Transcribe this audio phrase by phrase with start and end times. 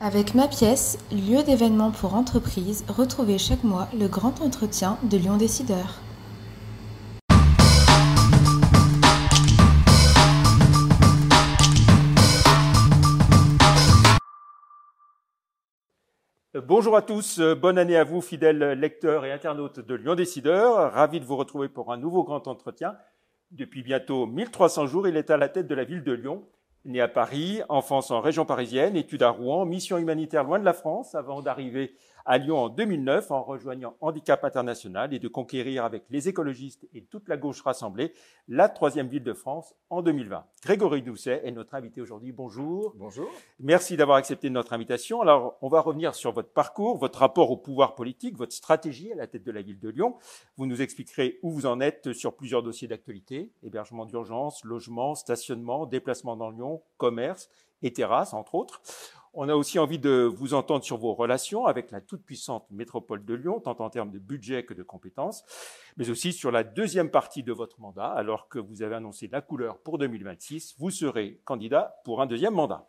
[0.00, 5.36] Avec ma pièce, lieu d'événement pour entreprises, retrouvez chaque mois le grand entretien de Lyon
[5.36, 6.00] Décideur.
[16.54, 20.92] Bonjour à tous, bonne année à vous, fidèles lecteurs et internautes de Lyon Décideur.
[20.92, 22.96] Ravi de vous retrouver pour un nouveau grand entretien.
[23.50, 26.46] Depuis bientôt 1300 jours, il est à la tête de la ville de Lyon
[26.88, 30.72] Né à Paris, enfance en région parisienne, études à Rouen, mission humanitaire loin de la
[30.72, 31.94] France avant d'arriver
[32.28, 37.02] à Lyon en 2009 en rejoignant Handicap International et de conquérir avec les écologistes et
[37.02, 38.12] toute la gauche rassemblée
[38.48, 40.44] la troisième ville de France en 2020.
[40.62, 42.32] Grégory Doucet est notre invité aujourd'hui.
[42.32, 42.92] Bonjour.
[42.96, 43.30] Bonjour.
[43.60, 45.22] Merci d'avoir accepté notre invitation.
[45.22, 49.16] Alors, on va revenir sur votre parcours, votre rapport au pouvoir politique, votre stratégie à
[49.16, 50.16] la tête de la ville de Lyon.
[50.58, 55.86] Vous nous expliquerez où vous en êtes sur plusieurs dossiers d'actualité, hébergement d'urgence, logement, stationnement,
[55.86, 57.48] déplacement dans Lyon, commerce
[57.82, 58.82] et terrasse, entre autres.
[59.34, 63.34] On a aussi envie de vous entendre sur vos relations avec la toute-puissante métropole de
[63.34, 65.44] Lyon, tant en termes de budget que de compétences,
[65.96, 69.40] mais aussi sur la deuxième partie de votre mandat, alors que vous avez annoncé la
[69.40, 72.88] couleur pour 2026, vous serez candidat pour un deuxième mandat.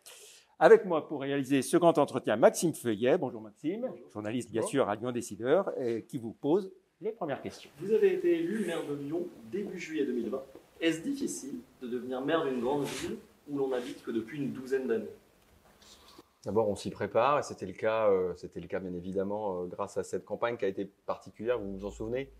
[0.60, 3.18] Avec moi pour réaliser ce grand entretien, Maxime Feuillet.
[3.18, 7.70] Bonjour Maxime, journaliste bien sûr à Lyon Décideur, et qui vous pose les premières questions.
[7.80, 10.42] Vous avez été élu maire de Lyon début juillet 2020.
[10.82, 13.18] Est-ce difficile de devenir maire d'une grande ville
[13.50, 15.10] où l'on habite que depuis une douzaine d'années?
[16.46, 19.66] D'abord, on s'y prépare et c'était le cas, euh, c'était le cas bien évidemment euh,
[19.66, 21.60] grâce à cette campagne qui a été particulière.
[21.60, 22.32] Vous vous en souvenez,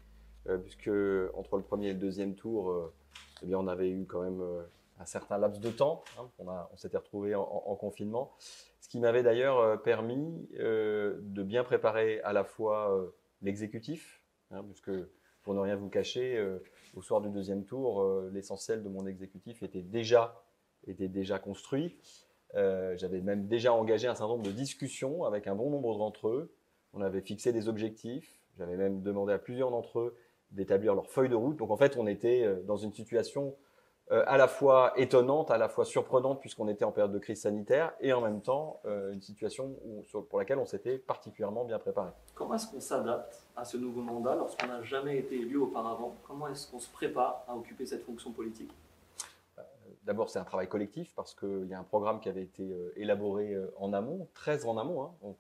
[0.48, 0.90] euh, puisque
[1.34, 2.94] entre le premier et le deuxième tour,
[3.44, 4.42] eh bien, on avait eu quand même
[5.00, 6.04] un certain laps de temps.
[6.18, 6.30] Hein.
[6.40, 8.34] on, s'était retrouvé en, en, confinement,
[8.80, 14.92] ce qui m'avait d'ailleurs permis de bien préparer à la fois l'exécutif, hein, puisque
[15.44, 16.42] pour ne rien vous cacher,
[16.96, 20.42] au soir du deuxième tour, l'essentiel de mon exécutif était déjà
[20.88, 21.98] était déjà construit.
[22.56, 26.30] Euh, j'avais même déjà engagé un certain nombre de discussions avec un bon nombre d'entre
[26.30, 26.52] eux.
[26.94, 28.40] On avait fixé des objectifs.
[28.58, 30.16] J'avais même demandé à plusieurs d'entre eux
[30.52, 31.58] d'établir leur feuille de route.
[31.58, 33.56] Donc en fait, on était euh, dans une situation
[34.12, 37.42] euh, à la fois étonnante, à la fois surprenante puisqu'on était en période de crise
[37.42, 38.82] sanitaire et en même temps
[39.14, 39.76] une situation
[40.30, 42.10] pour laquelle on s'était particulièrement bien préparé.
[42.34, 46.16] Comment est-ce qu'on s'adapte à ce nouveau mandat lorsqu'on n'a jamais été élu auparavant?
[46.26, 48.72] Comment est-ce qu'on se prépare à occuper cette fonction politique?
[50.10, 52.92] D'abord, c'est un travail collectif parce qu'il y a un programme qui avait été euh,
[52.96, 55.04] élaboré euh, en amont, très en amont.
[55.04, 55.36] Hein.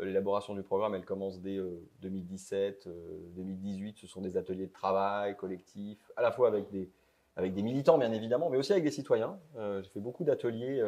[0.00, 1.56] Euh, l'élaboration du programme, elle commence dès
[2.00, 2.88] 2017,
[3.36, 3.96] 2018.
[3.96, 8.50] Ce sont des ateliers de travail collectifs, à la fois avec des, militants, bien évidemment,
[8.50, 9.38] mais aussi avec des citoyens.
[9.56, 10.82] J'ai fait beaucoup d'ateliers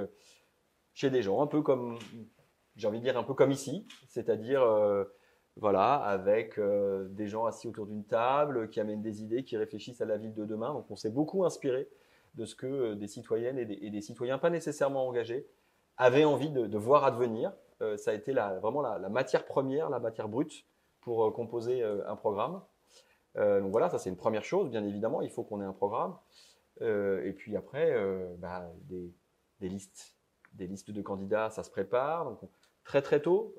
[0.92, 2.00] chez des gens, un peu comme,
[2.74, 4.64] j'ai envie de dire, un peu comme ici, c'est-à-dire,
[5.56, 10.06] voilà, avec des gens assis autour d'une table, qui amènent des idées, qui réfléchissent à
[10.06, 10.72] la ville de demain.
[10.72, 11.88] Donc, on s'est beaucoup inspiré
[12.34, 15.46] de ce que euh, des citoyennes et des, citoyens pas nécessairement engagés
[15.96, 17.52] avaient envie de, voir advenir.
[17.82, 20.64] Euh, ça a été vraiment la, matière première, la matière brute
[21.00, 22.62] pour euh, composer un programme.
[23.36, 26.16] donc voilà, ça c'est une première chose, bien évidemment, il faut qu'on ait un programme.
[26.80, 27.94] et puis après,
[28.38, 30.16] bah, des, listes,
[30.54, 32.24] des listes de candidats, ça se prépare.
[32.24, 32.40] Donc
[32.84, 33.54] très très tôt,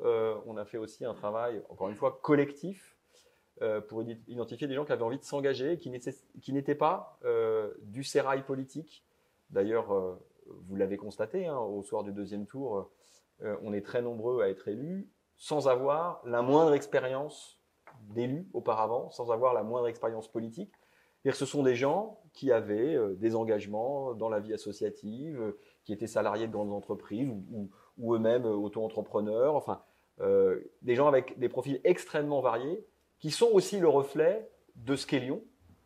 [0.46, 2.91] on a fait aussi un travail, encore une fois, collectif
[3.88, 5.92] pour identifier des gens qui avaient envie de s'engager, qui
[6.52, 9.06] n'étaient pas euh, du sérail politique.
[9.52, 10.16] D'ailleurs, euh,
[10.48, 12.90] vous l'avez constaté, hein, au soir du deuxième tour,
[13.64, 17.60] on est très nombreux à être élus sans avoir la moindre expérience
[18.02, 20.72] d'élu auparavant, sans avoir la moindre expérience politique.
[21.26, 26.06] Et ce sont des gens qui avaient des engagements dans la vie associative, qui étaient
[26.06, 27.32] salariés de grandes entreprises
[27.98, 29.82] ou eux-mêmes auto-entrepreneurs, enfin,
[30.20, 32.86] des gens avec des profils extrêmement variés
[33.22, 35.44] qui sont aussi le reflet de ce qu'est Lyon,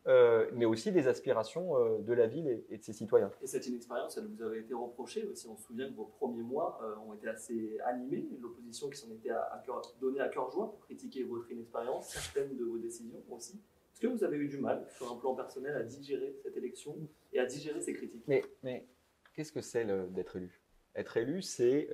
[0.08, 3.30] euh, mais aussi des aspirations euh, de la ville et, de ses citoyens.
[3.42, 5.48] Et cette inexpérience, elle vous avait été reprochée aussi.
[5.50, 9.12] On se souvient que vos premiers mois euh, ont été assez animés, l'opposition qui s'en
[9.12, 9.64] était à,
[10.00, 13.60] donnée à cœur joie pour critiquer votre inexpérience, certaines de vos décisions aussi.
[13.92, 16.96] Est-ce que vous avez eu du mal, sur un plan personnel, à digérer cette élection
[17.34, 18.24] et à digérer ces critiques?
[18.28, 18.88] Mais, mais
[19.34, 20.62] qu'est-ce que c'est d'être élu?
[20.96, 21.90] Être élu, c'est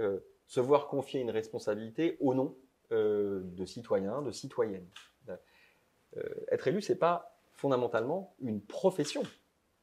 [0.47, 2.57] se voir confier une responsabilité au nom
[2.89, 4.87] de citoyens, de citoyennes.
[6.17, 9.23] Euh, être élu, c'est pas fondamentalement une profession.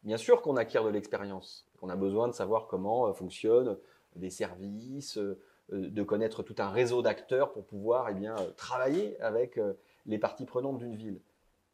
[0.03, 3.79] Bien sûr qu'on acquiert de l'expérience, qu'on a besoin de savoir comment euh, fonctionnent
[4.17, 5.41] des services, euh,
[5.71, 9.61] de connaître tout un réseau d'acteurs pour pouvoir eh bien, travailler avec
[10.07, 11.21] les parties prenantes d'une ville.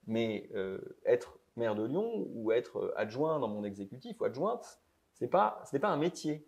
[0.09, 0.51] Mais
[1.05, 4.81] être maire de Lyon ou être adjoint dans mon exécutif ou adjointe,
[5.31, 6.45] pas, ce n'est pas un métier.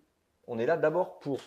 [0.49, 1.39] On est là d'abord pour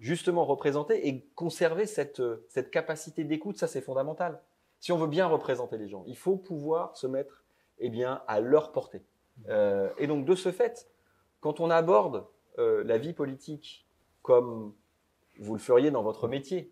[0.00, 4.42] justement représenter et conserver cette, cette capacité d'écoute, ça c'est fondamental
[4.84, 7.42] si on veut bien représenter les gens, il faut pouvoir se mettre
[7.78, 9.02] eh bien, à leur portée.
[9.48, 10.90] Euh, et donc, de ce fait,
[11.40, 12.26] quand on aborde
[12.58, 13.88] euh, la vie politique
[14.20, 14.74] comme
[15.38, 16.70] vous le feriez dans votre métier.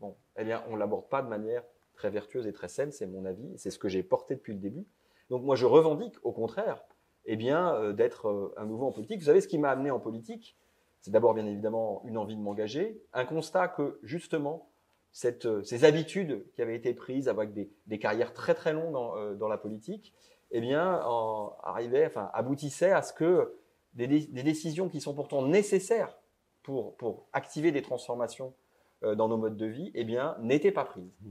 [0.00, 1.62] Bon, eh bien, on l'aborde pas de manière
[1.94, 4.58] très vertueuse et très saine, c'est mon avis, c'est ce que j'ai porté depuis le
[4.58, 4.84] début.
[5.30, 6.82] Donc moi, je revendique, au contraire,
[7.26, 9.20] eh bien, euh, d'être un nouveau en politique.
[9.20, 10.58] Vous savez, ce qui m'a amené en politique,
[11.00, 14.71] c'est d'abord bien évidemment une envie de m'engager, un constat que justement,
[15.12, 18.92] cette, euh, ces habitudes qui avaient été prises avec des, des carrières très très longues
[18.92, 20.14] dans, dans la politique,
[20.50, 23.54] eh bien, en, arrivaient, enfin, aboutissaient à ce que
[23.94, 26.18] des, des, décisions qui sont pourtant nécessaires
[26.62, 28.54] pour, pour activer des transformations
[29.02, 31.12] dans nos modes de vie, eh bien, n'étaient pas prises.
[31.22, 31.30] Mmh.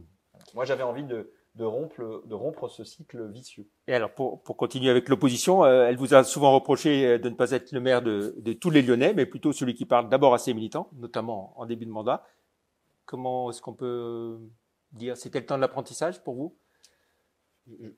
[0.56, 3.68] Moi, j'avais envie de, de rompre, de rompre ce cycle vicieux.
[3.88, 7.30] Et alors, pour, pour continuer avec l'opposition, euh, elle vous a souvent reproché euh, de
[7.30, 10.10] ne pas être le maire de, de, tous les Lyonnais, mais plutôt celui qui parle
[10.10, 12.26] d'abord à ses militants, notamment en début de mandat.
[13.12, 14.40] Comment est-ce qu'on peut
[14.94, 16.58] dire C'était le temps de l'apprentissage pour vous?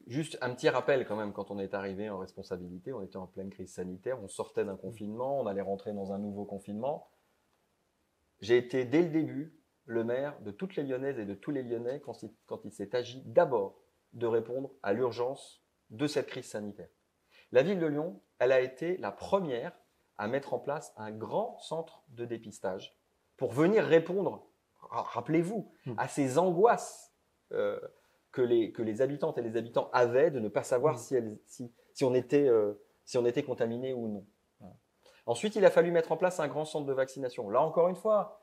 [0.08, 3.28] Juste un petit rappel quand même, quand on est arrivé en responsabilité, on était en
[3.28, 7.12] pleine crise sanitaire, on sortait d'un confinement, on allait rentrer dans un nouveau confinement.
[8.40, 9.56] J'ai été dès le début
[9.86, 12.24] le maire de toutes les Lyonnaises et de tous les Lyonnais quand
[12.64, 13.78] il, s'est agi d'abord
[14.14, 16.90] de répondre à l'urgence de cette crise sanitaire.
[17.52, 19.78] La ville de Lyon, elle a été la première
[20.18, 22.98] à mettre en place un grand centre de dépistage
[23.38, 24.48] pour venir répondre,
[25.02, 25.94] rappelez-vous, hmm.
[25.98, 27.12] à ces angoisses
[27.52, 27.80] euh,
[28.32, 31.38] que, les, que les habitantes et les habitants avaient de ne pas savoir hmm.
[31.46, 32.74] si, si, on était, euh,
[33.06, 34.26] si on était contaminé ou non.
[35.26, 37.50] Ensuite, il a fallu mettre en place un grand centre de vaccination.
[37.50, 38.42] Là, encore une fois,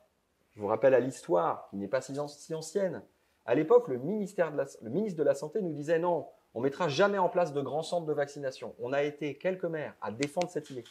[0.52, 2.18] je vous rappelle à l'histoire, qui n'est pas si,
[2.54, 3.02] ancienne.
[3.44, 7.18] À l'époque, le, ministère le ministre de la Santé nous disait non, on mettra jamais
[7.18, 8.74] en place de grands centres de vaccination.
[8.78, 10.84] On a été quelques maires à défendre cette idée,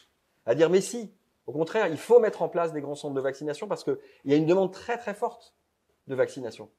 [0.46, 1.12] à dire mais si,
[1.48, 4.34] au contraire, il faut mettre en place des grands centres de vaccination parce qu'il y
[4.34, 5.56] a une demande très très forte
[6.08, 6.70] de vaccination.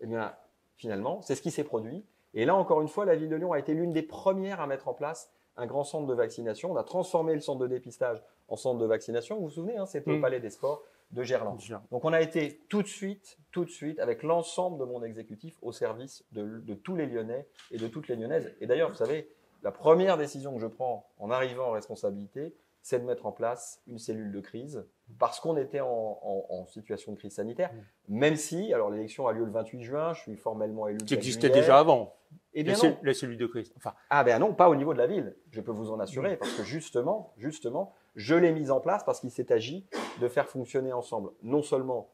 [0.00, 0.34] Eh bien,
[0.76, 2.04] finalement, c'est ce qui s'est produit.
[2.34, 4.66] Et là, encore une fois, la ville de Lyon a été l'une des premières à
[4.66, 6.72] mettre en place un grand centre de vaccination.
[6.72, 9.36] On a transformé le centre de dépistage en centre de vaccination.
[9.36, 10.20] Vous vous souvenez, hein, c'était au mmh.
[10.20, 10.82] Palais des Sports
[11.12, 11.58] de Gerland.
[11.90, 15.56] Donc on a été tout de suite, tout de suite, avec l'ensemble de mon exécutif
[15.62, 18.52] au service de, tous les Lyonnais et de toutes les Lyonnaises.
[18.60, 19.30] Et d'ailleurs, vous savez,
[19.62, 23.80] la première décision que je prends en arrivant en responsabilité, c'est de mettre en place
[23.86, 24.86] une cellule de crise
[25.18, 28.18] parce qu'on était en, situation de crise sanitaire, mm.
[28.18, 30.98] même si, alors l'élection a lieu le 28 juin, je suis formellement élu.
[30.98, 32.14] Qui existait déjà avant.
[32.52, 32.98] Eh bien la, non.
[33.02, 33.72] la cellule de crise.
[33.78, 33.94] Enfin.
[34.10, 35.34] Ah ben non, pas au niveau de la ville.
[35.50, 36.38] Je peux vous en assurer, mm.
[36.38, 39.86] parce que justement, justement, je l'ai mise en place parce qu'il s'est agi
[40.20, 42.10] de faire fonctionner ensemble non seulement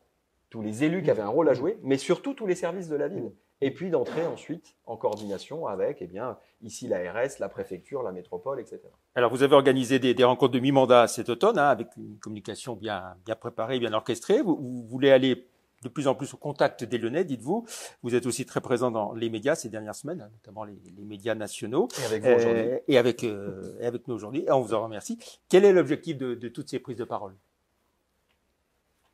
[0.51, 2.97] tous les élus qui avaient un rôle à jouer, mais surtout tous les services de
[2.97, 3.33] la ville.
[3.61, 8.59] Et puis d'entrer ensuite en coordination avec, eh bien, ici l'ARS, la préfecture, la métropole,
[8.59, 8.81] etc.
[9.15, 13.17] Alors vous avez organisé des, rencontres de mi-mandat cet automne, hein, avec une communication bien,
[13.27, 14.41] bien préparée, bien orchestrée.
[14.41, 15.47] vous voulez aller
[15.83, 17.67] de plus en plus au contact des Lyonnais, dites-vous.
[18.03, 21.89] Vous êtes aussi très présent dans les médias ces dernières semaines, notamment les, médias nationaux.
[22.01, 22.63] Et avec vous aujourd'hui.
[22.63, 24.45] Euh, et avec, euh, et avec nous aujourd'hui.
[24.47, 25.19] Et on vous en remercie.
[25.49, 27.35] Quel est l'objectif de, de, toutes ces prises de parole?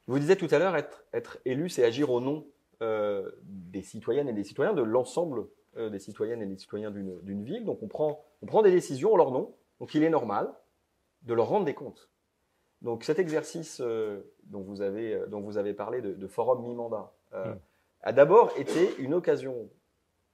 [0.09, 2.47] Vous disiez tout à l'heure, être, être élu, c'est agir au nom
[2.83, 5.47] euh, des citoyennes et des citoyens, de l'ensemble
[5.79, 7.65] euh, des citoyennes et des citoyens d'une ville.
[7.65, 9.55] Donc on prend, on prend des décisions en leur nom.
[9.81, 10.53] Donc il est normal
[11.23, 12.11] de leur rendre des comptes.
[12.83, 17.55] Donc cet exercice euh, dont, vous avez, dont vous avez parlé de, forum mi-mandat hmm.
[18.03, 19.71] a d'abord été une occasion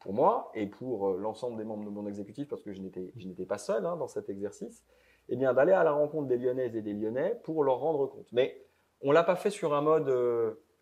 [0.01, 3.59] pour moi et pour l'ensemble des membres de mon exécutif, parce que je n'étais pas
[3.59, 4.83] seul hein, dans cet exercice,
[5.29, 8.27] eh bien d'aller à la rencontre des Lyonnaises et des Lyonnais pour leur rendre compte.
[8.33, 8.67] Mais
[9.01, 10.09] on ne l'a pas fait sur un mode,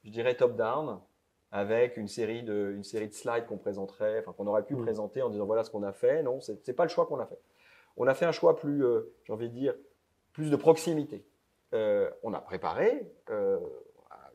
[0.04, 1.00] je dirais, top-down,
[1.52, 4.82] avec une série de, une série de slides qu'on présenterait, enfin qu'on aurait pu hmm.
[4.82, 6.22] présenter en disant voilà ce qu'on a fait.
[6.22, 7.40] Non, ce n'est pas le choix qu'on a fait.
[7.96, 8.84] On a fait un choix plus,
[9.24, 9.74] j'ai envie de dire,
[10.32, 11.24] plus de proximité.
[11.72, 13.58] Euh, on a préparé euh,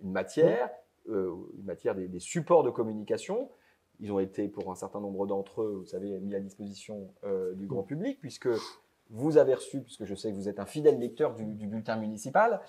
[0.02, 0.70] une matière,
[1.10, 3.50] euh, une matière des, supports de communication.
[4.00, 7.14] Ils ont été, pour un certain nombre d'entre eux, vous savez, mis à disposition
[7.54, 8.50] du grand public, puisque
[9.10, 12.60] vous avez reçu, puisque je sais que vous êtes un fidèle lecteur du, bulletin municipal,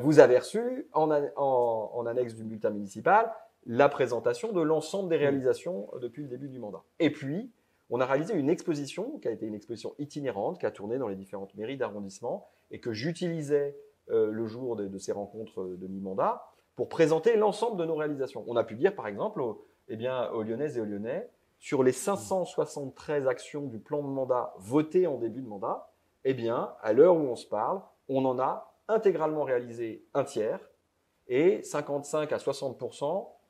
[0.00, 3.32] vous avez reçu en, en, annexe du bulletin municipal
[3.66, 6.82] la présentation de l'ensemble des réalisations depuis le début du mandat.
[6.98, 7.52] Et puis,
[7.90, 11.08] on a réalisé une exposition qui a été une exposition itinérante, qui a tourné dans
[11.08, 13.76] les différentes mairies d'arrondissement et que j'utilisais
[14.10, 16.42] euh, le jour de, ces rencontres de mi-mandat
[16.76, 18.44] pour présenter l'ensemble de nos réalisations.
[18.46, 21.92] On a pu dire, par exemple, aux, eh bien, Lyonnaises et aux Lyonnais, sur les
[21.92, 25.90] 573 actions du plan de mandat votées en début de mandat,
[26.24, 30.60] eh bien, à l'heure où on se parle, on en a intégralement réalisé un tiers
[31.26, 32.78] et 55 à 60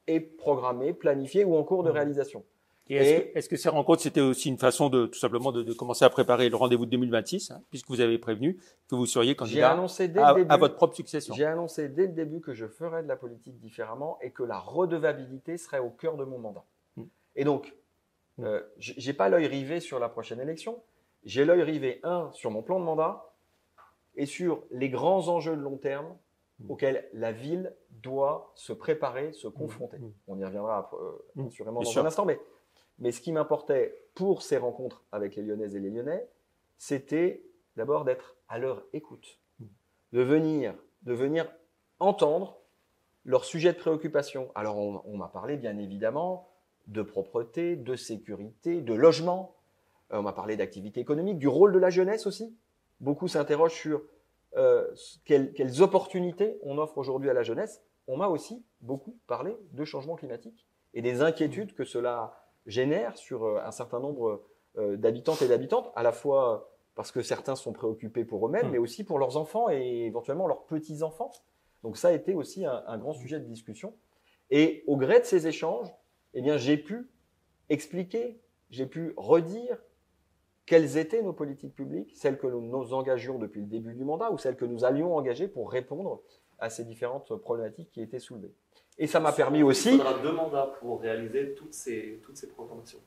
[0.09, 1.95] est programmé, planifié ou en cours de mmh.
[1.95, 2.45] réalisation.
[2.89, 6.49] est-ce, que, ces rencontres, c'était aussi une façon de tout simplement de, commencer à préparer
[6.49, 9.71] le rendez-vous de 2026, hein, puisque vous avez prévenu que vous seriez candidat
[10.17, 13.59] à, votre propre succession J'ai annoncé dès le début que je ferais de la politique
[13.59, 16.65] différemment et que la redevabilité serait au cœur de mon mandat.
[16.97, 17.03] Mm.
[17.37, 17.75] Et donc,
[18.39, 18.45] mm.
[18.45, 20.83] euh, j'ai pas l'œil rivé sur la prochaine élection.
[21.25, 23.25] J'ai l'œil rivé un sur mon plan de mandat
[24.17, 26.17] et sur les grands enjeux de long terme mmh.
[26.69, 29.99] Auxquelles la ville doit se préparer, se confronter.
[29.99, 30.13] Mmh.
[30.27, 32.41] On y reviendra euh, assurément dans un instant, mais,
[32.99, 36.29] mais ce qui m'importait pour ces rencontres avec les Lyonnaises et les Lyonnais,
[36.77, 37.45] c'était
[37.77, 39.39] d'abord d'être à leur écoute,
[40.13, 41.49] de venir, de venir
[42.01, 42.59] entendre
[43.25, 44.51] leurs sujets de préoccupation.
[44.55, 46.49] Alors on m'a parlé bien évidemment
[46.89, 49.55] de propreté, de sécurité, de logement.
[50.13, 52.57] Euh, on m'a parlé d'activité économique, du rôle de la jeunesse aussi.
[53.01, 54.03] Beaucoup s'interrogent sur
[54.57, 54.87] euh,
[55.25, 57.83] quelles, opportunités on offre aujourd'hui à la jeunesse.
[58.07, 63.45] On m'a aussi beaucoup parlé de changement climatique et des inquiétudes que cela génère sur
[63.45, 64.43] euh, un certain nombre
[64.77, 68.71] d'habitantes et d'habitantes, à la fois parce que certains sont préoccupés pour eux-mêmes, mmh.
[68.71, 71.33] mais aussi pour leurs enfants et éventuellement leurs petits-enfants.
[71.83, 73.93] Donc ça a été aussi un, un grand sujet de discussion.
[74.51, 75.89] Et au gré de ces échanges,
[76.35, 77.11] eh bien, j'ai pu
[77.69, 78.41] expliquer,
[78.71, 79.79] j'ai pu redire
[80.69, 84.37] quelles étaient nos politiques publiques, celles que nous engagions depuis le début du mandat ou
[84.37, 86.21] celles que nous allions engager pour répondre
[86.59, 88.53] à ces différentes problématiques qui étaient soulevées?
[88.99, 89.93] Et ça m'a permis aussi.
[89.93, 92.99] Il faudra deux mandats pour réaliser toutes ces, toutes ces programmations.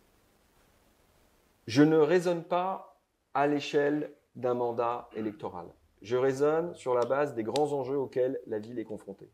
[1.68, 3.00] Je ne raisonne pas
[3.36, 5.68] à l'échelle d'un mandat électoral.
[6.02, 9.30] Je raisonne sur la base des grands enjeux auxquels la ville est confrontée.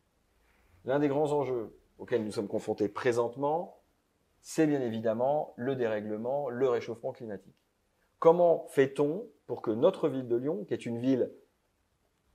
[0.84, 3.80] L'un des grands enjeux auxquels nous sommes confrontés présentement,
[4.42, 7.54] c'est bien évidemment le dérèglement, le réchauffement climatique.
[8.18, 11.30] Comment fait-on pour que notre ville de Lyon, qui est une ville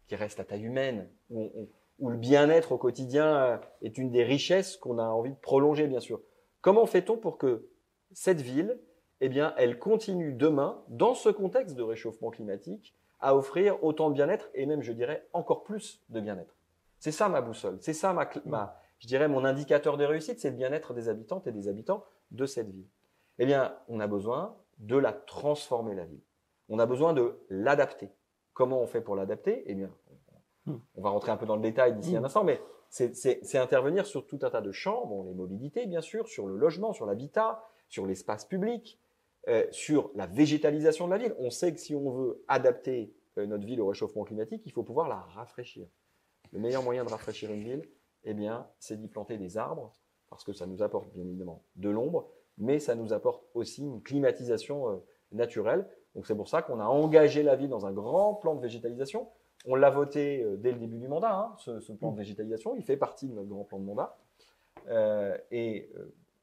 [0.07, 4.77] qui reste à taille humaine, où, le bien-être au quotidien euh, est une des richesses
[4.77, 6.21] qu'on a envie de prolonger, bien sûr,
[6.61, 7.69] comment fait-on pour que
[8.11, 8.79] cette ville,
[9.21, 14.15] eh bien, elle continue demain, dans ce contexte de réchauffement climatique, à offrir autant de
[14.15, 16.55] bien-être et même, je dirais, encore plus de bien-être?
[16.99, 20.55] C'est ça ma boussole, c'est ça ma, je dirais, mon indicateur de réussite, c'est le
[20.55, 22.87] bien-être des habitantes et des habitants de cette ville.
[23.39, 26.23] Eh bien, on a besoin de la transformer, la ville.
[26.69, 28.09] On a besoin de l'adapter.
[28.53, 29.63] Comment on fait pour l'adapter?
[29.65, 29.89] Eh bien,
[30.67, 32.25] on va rentrer un peu dans le détail d'ici un hmm.
[32.25, 36.27] instant, mais c'est intervenir sur tout un tas de champs, bon, les mobilités, bien sûr,
[36.27, 38.99] sur le logement, sur l'habitat, sur l'espace public,
[39.47, 41.35] euh, sur la végétalisation de la ville.
[41.39, 44.83] On sait que si on veut adapter euh, notre ville au réchauffement climatique, il faut
[44.83, 45.87] pouvoir la rafraîchir.
[46.51, 47.89] Le meilleur moyen de rafraîchir une ville,
[48.25, 49.91] eh bien, c'est d'y planter des arbres,
[50.29, 54.01] parce que ça nous apporte bien évidemment de l'ombre, mais ça nous apporte aussi une
[54.01, 54.97] climatisation euh,
[55.31, 55.87] naturelle.
[56.15, 59.29] Donc c'est pour ça qu'on a engagé la ville dans un grand plan de végétalisation.
[59.65, 62.75] On l'a voté euh, dès le début du mandat, hein, ce, plan de végétalisation.
[62.75, 64.17] Il fait partie de notre grand plan de mandat.
[64.89, 65.91] Euh, et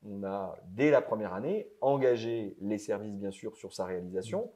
[0.05, 4.51] on a, dès la première année, engagé les services, bien sûr, sur sa réalisation.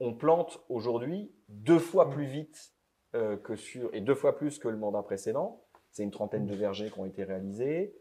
[0.00, 2.72] On plante aujourd'hui deux fois plus vite
[3.12, 5.62] que sur, et deux fois plus que le mandat précédent.
[5.90, 7.94] C'est une trentaine de vergers qui ont été réalisés.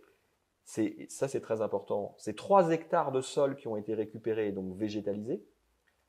[0.64, 2.16] Ça, c'est très important.
[2.18, 5.44] C'est 3 hectares de sol qui ont été récupérés et donc végétalisés.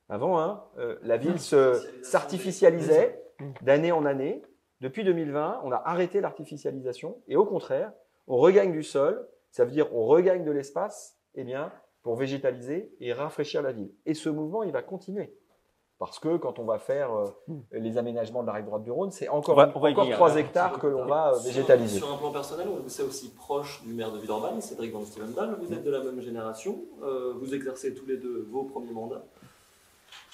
[0.09, 3.23] Avant, hein, euh, la ville s'artificialisait
[3.63, 4.43] d'année en année.
[4.81, 7.93] Depuis 2020, on a arrêté l'artificialisation et au contraire,
[8.27, 9.29] on regagne du sol.
[9.51, 13.93] Ça veut dire on regagne de l'espace, eh bien, pour végétaliser et rafraîchir la ville.
[14.07, 15.35] Et ce mouvement, il va continuer.
[16.05, 17.27] Parce que quand on va faire euh,
[17.71, 21.07] les aménagements de la rive droite du Rhône, c'est encore, encore 3 hectares que l'on
[21.07, 21.99] va euh, végétaliser.
[21.99, 25.57] Sur, un plan personnel, vous êtes aussi proche du maire de Villeurbanne, Cédric Van Stevendal.
[25.61, 26.81] Vous êtes de la même génération.
[27.05, 29.25] Euh, vous exercez tous les deux vos premiers mandats.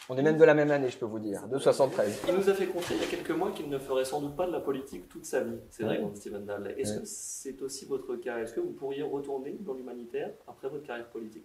[0.09, 2.23] On est même de la même année, je peux vous dire, de 73.
[2.29, 4.37] Il nous a fait confier il y a quelques mois qu'il ne ferait sans doute
[4.37, 6.75] pas de la politique toute sa vie, Cédric Van Stevendal.
[6.79, 8.39] Est-ce que c'est aussi votre cas?
[8.39, 11.45] Est-ce que vous pourriez retourner dans l'humanitaire après votre carrière politique?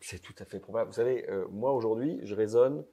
[0.00, 0.88] C'est tout à fait probable.
[0.88, 2.84] Vous savez, moi aujourd'hui, je raisonne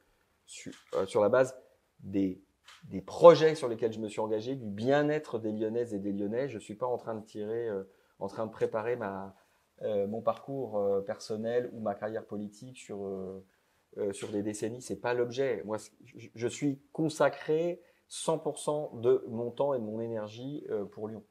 [0.96, 1.58] euh, sur, la base
[2.00, 2.42] des,
[2.86, 6.48] des, projets sur lesquels je me suis engagé, du bien-être des Lyonnaises et des Lyonnais.
[6.48, 7.84] Je ne suis pas en train de tirer, euh,
[8.20, 9.36] en train de préparer ma,
[9.82, 13.44] euh, mon parcours personnel ou ma carrière politique sur,
[14.12, 14.82] sur des décennies.
[14.82, 15.62] C'est pas l'objet.
[15.66, 21.24] Moi, je, je, suis consacré 100% de mon temps et de mon énergie pour Lyon.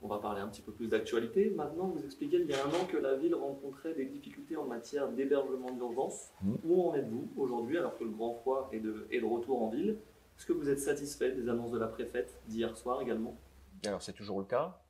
[0.00, 1.50] On va parler un petit peu plus d'actualité.
[1.50, 4.64] Maintenant, vous expliquez il y a un an que la ville rencontrait des difficultés en
[4.64, 6.30] matière d'hébergement d'urgence.
[6.42, 6.54] Mmh.
[6.64, 9.68] Où en êtes-vous aujourd'hui alors que le grand froid est de, est de retour en
[9.70, 9.98] ville?
[10.38, 13.36] Est-ce que vous êtes satisfait des annonces de la préfète d'hier soir également?
[13.84, 14.80] Alors c'est toujours le cas.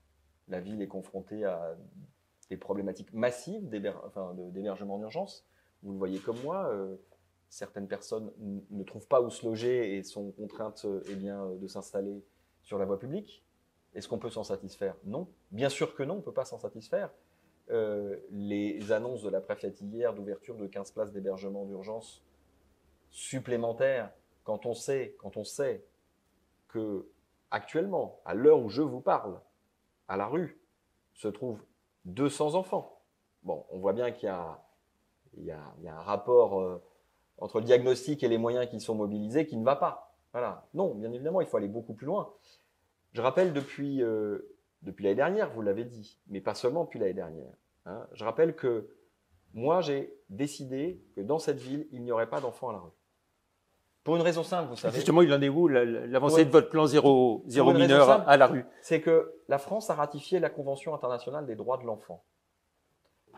[0.48, 1.74] La ville est confrontée à
[2.50, 5.46] des problématiques massives d'hébergement d'urgence.
[5.82, 6.96] Vous le voyez comme moi, euh,
[7.48, 12.22] certaines personnes ne trouvent pas où se loger et sont contraintes eh bien, de s'installer
[12.62, 13.44] sur la voie publique.
[13.98, 14.94] Est-ce qu'on peut s'en satisfaire?
[15.04, 15.26] Non.
[15.50, 17.10] Bien sûr que non, on ne peut pas s'en satisfaire.
[17.70, 22.22] Euh, les annonces de la préfète hier d'ouverture de 15 places d'hébergement d'urgence
[23.10, 24.12] supplémentaires,
[24.44, 25.84] quand on sait, quand on sait
[26.68, 27.08] que
[27.50, 29.40] actuellement, à l'heure où je vous parle,
[30.06, 30.60] à la rue,
[31.14, 31.64] se trouvent
[32.04, 33.00] 200 enfants.
[33.42, 36.80] Bon, on voit bien qu'il y, a, un rapport euh,
[37.38, 40.14] entre le diagnostic et les moyens qui sont mobilisés qui ne va pas.
[40.30, 40.68] Voilà.
[40.72, 42.32] Non, bien évidemment, il faut aller beaucoup plus loin.
[43.12, 47.14] Je rappelle depuis, euh, depuis l'année dernière, vous l'avez dit, mais pas seulement depuis l'année
[47.14, 47.52] dernière.
[47.86, 48.06] hein.
[48.12, 48.88] je rappelle que
[49.54, 52.90] moi, j'ai décidé que dans cette ville, il n'y aurait pas d'enfants à la rue.
[54.04, 54.94] Pour une raison simple, vous savez.
[54.94, 58.24] Justement, il en est où la- la- l'avancée de votre plan zéro, zéro mineur simple.
[58.26, 58.64] à la rue?
[58.82, 62.22] c'est que la France a ratifié la Convention internationale des droits de l'enfant.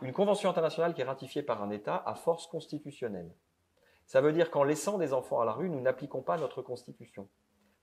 [0.02, 3.30] Une convention internationale qui est ratifiée par un État à force constitutionnelle.
[4.06, 7.28] Ça veut dire qu'en laissant des enfants à la rue, nous n'appliquons pas notre Constitution.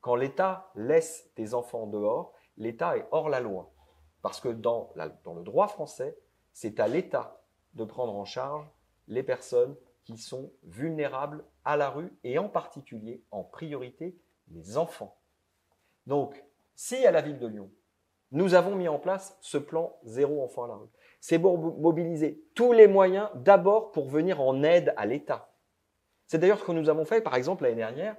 [0.01, 3.71] Quand l'État laisse des enfants dehors, l'État est hors la loi.
[4.21, 6.17] Parce que dans, le droit français,
[6.53, 7.41] c'est à l'État
[7.73, 8.67] de prendre en charge
[9.07, 14.17] les personnes qui sont vulnérables à la rue et en particulier, en priorité,
[14.49, 15.17] les enfants.
[16.05, 16.43] Donc,
[16.75, 17.69] si à la ville de Lyon,
[18.31, 20.89] nous avons mis en place ce plan zéro enfant à la rue,
[21.19, 25.53] c'est pour mobiliser tous les moyens d'abord pour venir en aide à l'État.
[26.27, 28.15] C'est d'ailleurs ce que nous avons fait, par exemple, l'année dernière,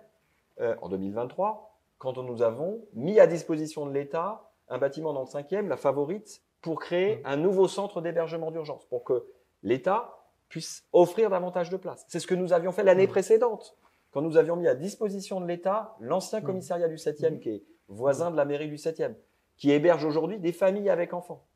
[0.60, 1.67] euh, en 2023,
[1.98, 6.42] quand nous avons mis à disposition de l'État un bâtiment dans le 5e, la favorite,
[6.60, 9.26] pour créer un nouveau centre d'hébergement d'urgence, pour que
[9.62, 12.04] l'État puisse offrir davantage de places.
[12.08, 13.76] C'est ce que nous avions fait l'année précédente,
[14.10, 18.30] quand nous avions mis à disposition de l'État l'ancien commissariat du 7e, qui est voisin
[18.30, 19.14] de la mairie du 7e,
[19.56, 21.46] qui héberge aujourd'hui des familles avec enfants.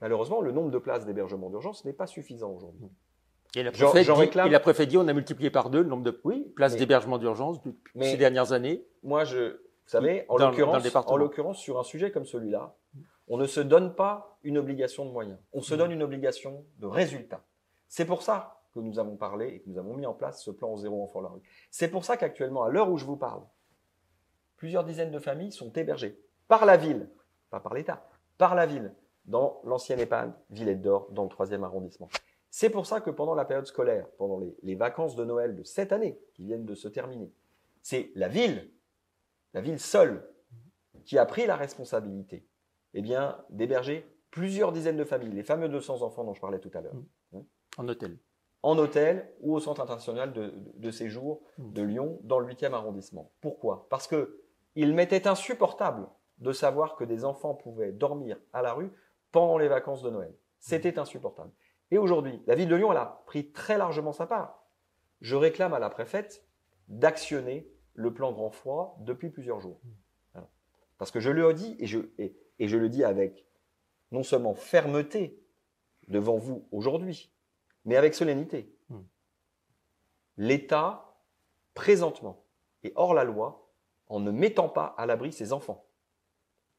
[0.00, 2.90] Malheureusement, le nombre de places d'hébergement d'urgence n'est pas suffisant aujourd'hui.
[3.54, 6.76] Et la, dit, et dit on a multiplié par deux le nombre de Oui, places
[6.76, 7.58] d'hébergement d'urgence
[8.00, 8.84] ces dernières années.
[9.02, 11.14] Moi, je, vous savez, en l'occurrence, département.
[11.14, 12.76] en l'occurrence, sur un sujet comme celui-là,
[13.26, 15.38] on ne se donne pas une obligation de moyens.
[15.52, 17.44] On se donne une obligation de résultat.
[17.88, 20.50] C'est pour ça que nous avons parlé et que nous avons mis en place ce
[20.50, 21.42] plan zéro enfant la rue.
[21.70, 23.42] C'est pour ça qu'actuellement, à l'heure où je vous parle,
[24.56, 27.08] plusieurs dizaines de familles sont hébergées par la ville,
[27.50, 32.08] pas par l'État, par la ville, dans l'ancienne EHPAD Villette d'Or, dans le troisième arrondissement.
[32.50, 35.62] C'est pour ça que pendant la période scolaire, pendant les, les vacances de Noël de
[35.62, 37.30] cette année, qui viennent de se terminer,
[37.82, 38.70] c'est la ville,
[39.54, 40.28] la ville seule,
[41.04, 42.46] qui a pris la responsabilité
[42.94, 46.70] eh bien, d'héberger plusieurs dizaines de familles, les fameux 200 enfants dont je parlais tout
[46.74, 46.94] à l'heure,
[47.78, 48.18] En hôtel.
[48.62, 51.72] en hôtel ou au centre international de, de- de séjour Mm.
[51.72, 53.30] de Lyon, dans le 8e arrondissement.
[53.40, 53.86] Pourquoi?
[53.90, 54.40] Parce que
[54.74, 58.92] il m'était insupportable de savoir que des enfants pouvaient dormir à la rue
[59.32, 60.34] pendant les vacances de Noël.
[60.58, 61.50] C'était insupportable.
[61.90, 64.64] Et aujourd'hui, la ville de Lyon, elle a pris très largement sa part.
[65.20, 66.46] Je réclame à la préfète
[66.88, 69.80] d'actionner le plan grand froid depuis plusieurs jours.
[70.32, 70.48] Voilà.
[70.98, 73.44] Parce que je le dis, et je, et, et je le dis avec
[74.12, 75.42] non seulement fermeté
[76.08, 77.32] devant vous aujourd'hui,
[77.84, 78.74] mais avec solennité.
[78.88, 79.00] Mm.
[80.38, 81.16] L'État,
[81.74, 82.44] présentement,
[82.82, 83.70] est hors la loi
[84.06, 85.86] en ne mettant pas à l'abri ses enfants,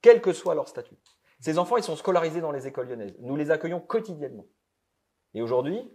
[0.02, 0.98] quel que soit leur statut.
[1.40, 3.16] Ces enfants, ils sont scolarisés dans les écoles lyonnaises.
[3.20, 4.46] Nous les accueillons quotidiennement.
[5.34, 5.92] Et aujourd'hui,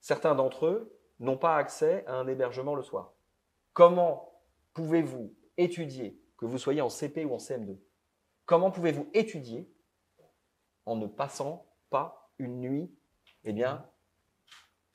[0.00, 3.12] certains d'entre eux n'ont pas accès à un hébergement le soir.
[3.72, 4.42] Comment
[4.74, 7.78] pouvez-vous étudier, que vous soyez en CP ou en CM2
[8.46, 9.70] Comment pouvez-vous étudier
[10.86, 12.90] en ne passant pas une nuit,
[13.44, 13.86] eh bien,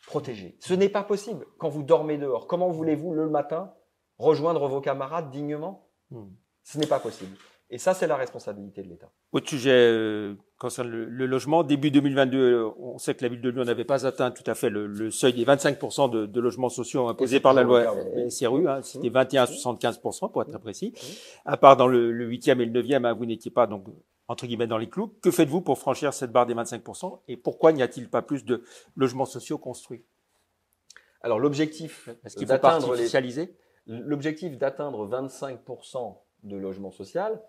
[0.07, 0.57] protégée?
[0.59, 2.47] Ce n'est pas possible quand vous dormez dehors.
[2.47, 3.73] Comment voulez-vous le matin
[4.17, 5.89] rejoindre vos camarades dignement?
[6.09, 6.29] Hmm.
[6.63, 7.37] Ce n'est pas possible.
[7.71, 9.09] Et ça, c'est la responsabilité de l'État.
[9.31, 11.63] Autre sujet euh, concerne le, le logement.
[11.63, 14.53] Début 2022, euh, on sait que la ville de Lyon n'avait pas atteint tout à
[14.53, 17.95] fait le, le seuil des 25% de, de logements sociaux imposés par la loi
[18.29, 18.67] SRU.
[18.67, 19.13] Hein, C'était Mmh.
[19.13, 20.93] 21 à 75% pour être très précis.
[21.43, 23.85] À part dans le, le 8e et le 9e, hein, vous n'étiez pas donc
[24.27, 25.13] entre guillemets dans les clous.
[25.21, 28.63] Que faites-vous pour franchir cette barre des 25% Et pourquoi n'y a-t-il pas plus de
[28.95, 30.03] logements sociaux construits?
[31.21, 33.49] Alors, l'objectif Est-ce qu'il faut les,
[33.87, 37.41] l'objectif d'atteindre 25% de logement social,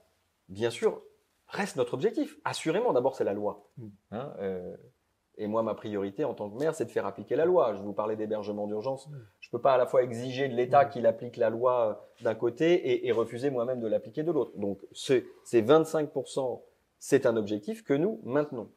[0.49, 1.03] bien sûr,
[1.49, 2.37] reste notre objectif.
[2.45, 3.69] Assurément, d'abord, c'est la loi.
[3.79, 3.87] Mm.
[4.13, 4.77] Hein, euh,
[5.39, 7.75] et moi, ma priorité en tant que maire, c'est de faire appliquer la loi.
[7.75, 9.09] Je vous parlais d'hébergement d'urgence.
[9.41, 10.89] Je ne peux pas à la fois exiger de l'État Mm.
[10.91, 14.53] qu'il applique la loi euh, d'un côté et, et refuser moi-même de l'appliquer de l'autre.
[14.57, 16.63] Donc, ce- ces 25%,
[16.99, 18.71] c'est un objectif que nous maintenons.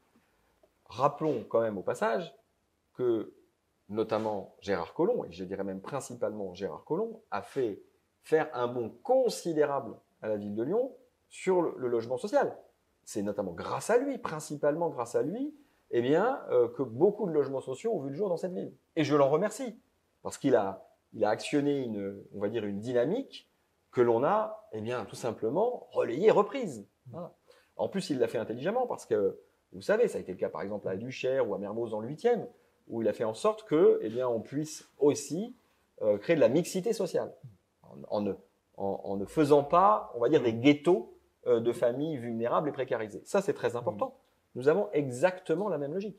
[0.86, 2.34] Rappelons quand même au passage
[2.94, 3.34] que
[3.88, 7.82] notamment Gérard Collomb, et je dirais même principalement Gérard Collomb, a fait
[8.24, 10.94] faire un bond considérable à la ville de Lyon
[11.30, 12.58] sur le, logement social.
[13.04, 15.56] C'est notamment grâce à lui, principalement grâce à lui,
[15.92, 18.74] eh bien, euh, que beaucoup de logements sociaux ont vu le jour dans cette ville.
[18.96, 19.80] Et je l'en remercie,
[20.22, 23.50] parce qu'il a, il a actionné une, on va dire, une dynamique
[23.92, 26.88] que l'on a, eh bien, tout simplement relayée, reprise.
[27.76, 29.40] En plus, il l'a fait intelligemment, parce que,
[29.72, 32.00] vous savez, ça a été le cas par exemple à Duchère ou à Mermoz dans
[32.00, 32.48] le 8e,
[32.88, 35.56] où il a fait en sorte que, eh bien, on puisse aussi
[36.02, 37.34] euh, créer de la mixité sociale,
[38.10, 38.34] en, ne,
[38.78, 41.14] en, ne faisant pas, on va dire, des ghettos
[41.46, 43.22] de familles vulnérables et précarisées.
[43.26, 44.18] Ça, c'est très important.
[44.56, 46.18] Nous avons exactement la même logique.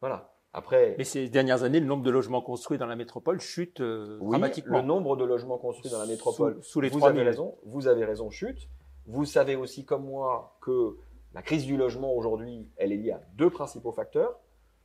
[0.00, 0.34] Voilà.
[0.54, 4.18] Après, Mais ces dernières années, le nombre de logements construits dans la métropole chute euh,
[4.20, 4.80] oui, dramatiquement.
[4.80, 7.20] le nombre de logements construits dans la métropole, Sous, sous les vous 3000.
[7.20, 8.68] avez raison, vous avez raison, chute.
[9.06, 10.98] Vous savez aussi comme moi que
[11.32, 14.38] la crise du logement aujourd'hui, elle est liée à deux principaux facteurs.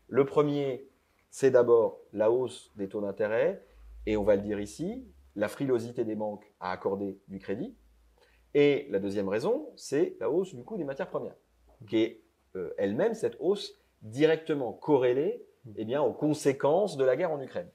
[0.08, 0.88] Le premier,
[1.32, 3.62] c'est d'abord la hausse des taux d'intérêt,
[4.06, 7.76] et on va le dire ici, la frilosité des banques à accorder du crédit.
[8.54, 11.36] Et la deuxième raison, c'est la hausse du coût des matières premières,
[11.88, 12.22] qui est
[12.56, 15.44] euh, elle-même cette hausse directement corrélée
[15.76, 17.70] eh bien, aux conséquences de la guerre en Ukraine.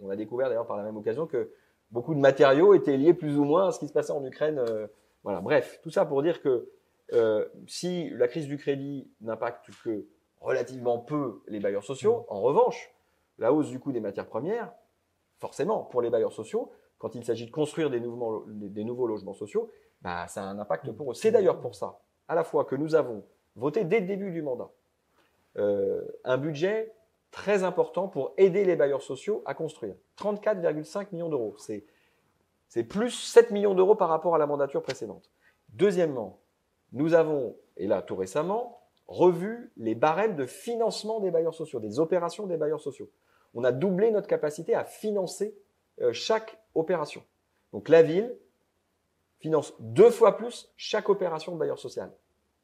[0.00, 1.52] On, a découvert d'ailleurs par la même occasion que
[1.90, 4.58] beaucoup de matériaux étaient liés plus ou moins à ce qui se passait en Ukraine.
[4.58, 4.86] Euh,
[5.22, 5.40] voilà.
[5.40, 6.68] Bref, tout ça pour dire que
[7.12, 10.06] euh, si la crise du crédit n'impacte que
[10.40, 12.92] relativement peu les bailleurs sociaux, en revanche,
[13.38, 14.72] la hausse du coût des matières premières,
[15.38, 19.70] forcément, pour les bailleurs sociaux, quand il s'agit de construire des nouveaux logements sociaux,
[20.02, 21.14] bah, ça a un impact pour eux.
[21.14, 23.24] C'est d'ailleurs pour ça, à la fois que nous avons
[23.56, 24.70] voté dès le début du mandat
[25.58, 26.94] euh, un budget
[27.30, 29.94] très important pour aider les bailleurs sociaux à construire.
[30.18, 31.54] 34,5 millions d'euros.
[31.58, 31.84] C'est,
[32.68, 35.30] c'est plus 7 millions d'euros par rapport à la mandature précédente.
[35.70, 36.40] Deuxièmement,
[36.92, 41.98] nous avons, et là tout récemment, revu les barèmes de financement des bailleurs sociaux, des
[41.98, 43.10] opérations des bailleurs sociaux.
[43.54, 45.54] On a doublé notre capacité à financer
[46.00, 47.22] euh, chaque opération.
[47.72, 48.34] Donc la ville
[49.42, 52.10] finance deux fois plus chaque opération de bailleur social.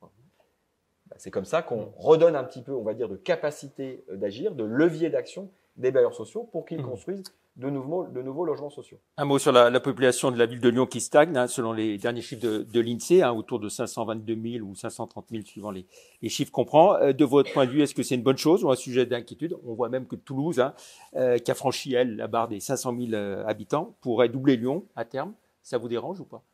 [0.01, 4.17] Bah, c'est comme ça qu'on redonne un petit peu, on va dire, de capacité euh,
[4.17, 6.89] d'agir, de levier d'action des bailleurs sociaux pour qu'ils mmh.
[6.89, 7.25] construisent
[7.57, 8.99] de nouveaux, de nouveaux logements sociaux.
[9.17, 11.99] Un mot sur la, population de la ville de Lyon qui stagne, hein, selon les
[11.99, 15.87] derniers chiffres de, l'INSEE, hein, autour de 522 000 ou 530 000 suivant les,
[16.29, 16.95] chiffres qu'on prend.
[16.97, 19.07] Euh, de votre point de vue, est-ce que c'est une bonne chose ou un sujet
[19.07, 19.57] d'inquiétude?
[19.67, 20.75] On voit même que Toulouse, hein,
[21.17, 25.05] euh, qui a franchi, elle, la barre des 500 000 habitants, pourrait doubler Lyon à
[25.05, 25.35] terme.
[25.63, 26.45] Ça vous dérange ou pas?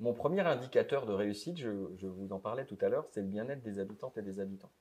[0.00, 3.62] Mon premier indicateur de réussite, je, vous en parlais tout à l'heure, c'est le bien-être
[3.62, 4.72] des habitantes et des habitants.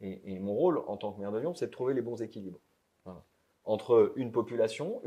[0.00, 2.60] Et, mon rôle en tant que maire de Lyon, c'est de trouver les bons équilibres.
[3.64, 5.02] Entre une population,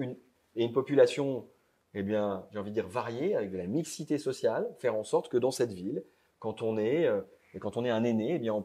[0.56, 1.48] et une population,
[1.94, 5.30] eh bien, j'ai envie de dire variée, avec de la mixité sociale, faire en sorte
[5.30, 6.04] que dans cette ville,
[6.40, 7.22] quand on est, euh,
[7.54, 8.62] un aîné, eh bien, on,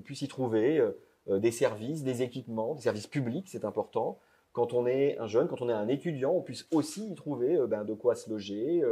[0.00, 4.18] puisse y trouver euh, euh, des services, des équipements, des services publics, c'est important,
[4.52, 7.56] quand on est un jeune, quand on est un étudiant, on puisse aussi y trouver
[7.68, 8.82] ben, de quoi se loger,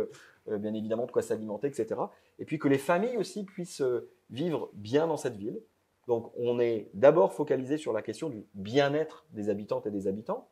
[0.57, 2.01] bien évidemment de quoi s'alimenter, etc.
[2.39, 5.61] Et puis que les familles aussi puissent euh, vivre bien dans cette ville.
[6.07, 10.49] Donc on est d'abord focalisé sur la question du bien-être des habitantes et des habitants.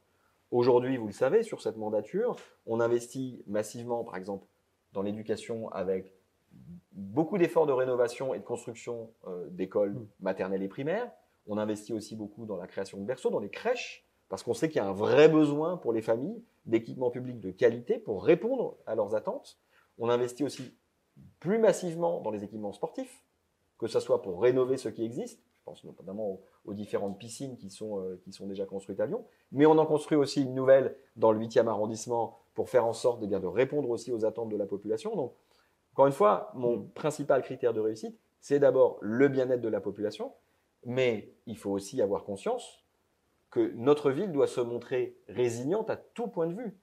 [0.50, 4.46] Aujourd'hui, vous le savez, sur cette mandature, on investit massivement, par exemple,
[4.92, 6.12] dans l'éducation avec
[6.92, 10.06] beaucoup d'efforts de rénovation et de construction euh, d'écoles mmh.
[10.20, 11.10] maternelles et primaires.
[11.46, 14.68] On investit aussi beaucoup dans la création de berceaux, dans les crèches, parce qu'on sait
[14.68, 18.76] qu'il y a un vrai besoin pour les familles d'équipements publics de qualité pour répondre
[18.86, 19.58] à leurs attentes.
[19.98, 20.74] On investit aussi
[21.40, 23.22] plus massivement dans les équipements sportifs,
[23.78, 27.70] que ce soit pour rénover ce qui existe, je pense notamment aux, différentes piscines qui
[27.70, 30.96] sont, euh, qui sont déjà construites à Lyon, mais on en construit aussi une nouvelle
[31.16, 34.24] dans le 8e arrondissement pour faire en sorte de, eh bien, de répondre aussi aux
[34.24, 35.14] attentes de la population.
[35.16, 35.34] Donc,
[35.92, 36.90] encore une fois, mon mm.
[36.90, 40.32] principal critère de réussite, c'est d'abord le bien-être de la population,
[40.84, 42.84] mais il faut aussi avoir conscience
[43.50, 46.76] que notre ville doit se montrer résiliente à tout point de vue.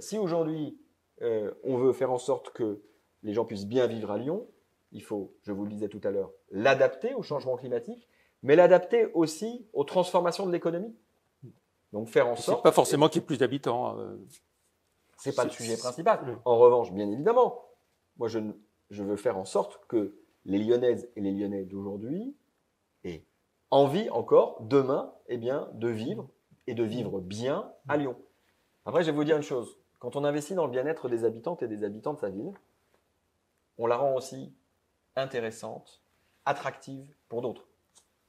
[0.00, 0.78] Si aujourd'hui,
[1.22, 2.82] euh, on veut faire en sorte que
[3.22, 4.48] les gens puissent bien vivre à Lyon,
[4.90, 8.08] il faut, je vous le disais tout à l'heure, l'adapter au changement climatique,
[8.42, 10.94] mais l'adapter aussi aux transformations de l'économie.
[11.92, 12.58] Donc faire en sorte.
[12.58, 13.98] C'est pas forcément qu'il y ait plus d'habitants.
[13.98, 14.16] Euh,
[15.18, 16.38] c'est pas le sujet principal.
[16.44, 17.64] En revanche, bien évidemment,
[18.16, 18.40] moi je,
[18.90, 22.36] je veux faire en sorte que les Lyonnaises et les Lyonnais d'aujourd'hui
[23.04, 23.24] aient
[23.70, 26.28] envie encore demain, eh bien, de vivre
[26.66, 28.16] et de vivre bien à Lyon.
[28.84, 29.78] Après, je vais vous dire une chose.
[30.02, 32.52] Quand on investit dans le bien-être des habitantes et des habitants de sa ville,
[33.78, 34.52] on la rend aussi
[35.14, 36.02] intéressante,
[36.44, 37.68] attractive pour d'autres.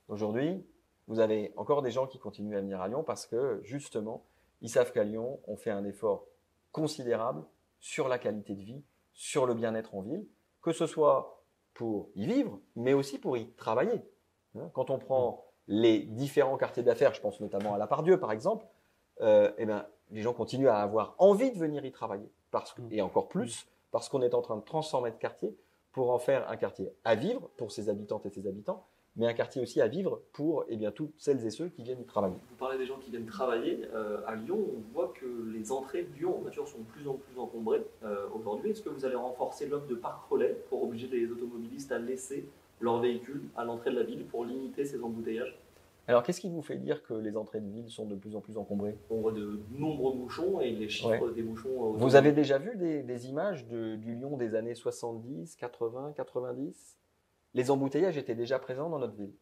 [0.07, 0.67] Aujourd'hui,
[1.07, 4.23] vous avez encore des gens qui continuent à venir à Lyon parce que justement,
[4.61, 6.27] ils savent qu'à Lyon, on fait un effort
[6.71, 7.43] considérable
[7.79, 8.83] sur la qualité de vie,
[9.15, 10.27] sur le bien-être en ville,
[10.61, 14.05] que ce soit pour y vivre, mais aussi pour y travailler.
[14.53, 18.31] Hein, quand on prend les différents quartiers d'affaires, je pense notamment à la Pardieu par
[18.31, 18.63] exemple,
[19.21, 22.29] euh, eh ben, les gens continuent à avoir envie de venir y travailler.
[22.51, 22.87] Parce mm.
[22.91, 25.55] et encore plus, parce qu'on est en train de transformer le quartier
[25.91, 28.85] pour en faire un quartier à vivre pour ses habitantes et ses habitants,
[29.15, 32.01] mais un quartier aussi à vivre pour eh bien, toutes celles et ceux qui viennent
[32.01, 32.35] y travailler.
[32.49, 33.87] Vous parlez des gens qui viennent travailler.
[33.93, 37.07] Euh, à Lyon, on voit que les entrées de Lyon en voiture sont de plus
[37.07, 38.71] en plus encombrées euh, aujourd'hui.
[38.71, 42.49] Est-ce que vous allez renforcer l'offre de parc relais pour obliger les automobilistes à laisser
[42.79, 45.55] leurs véhicules à l'entrée de la ville pour limiter ces embouteillages?
[46.05, 48.41] Alors, qu'est-ce qui vous fait dire que les entrées de ville sont de plus en
[48.41, 48.97] plus encombrées?
[49.09, 51.93] On voit de nombreux bouchons et les chiffres des bouchons.
[51.93, 56.97] Euh, vous avez déjà vu des, images du Lyon des années 70, 80, 90
[57.53, 59.33] Les embouteillages étaient déjà présents dans notre ville.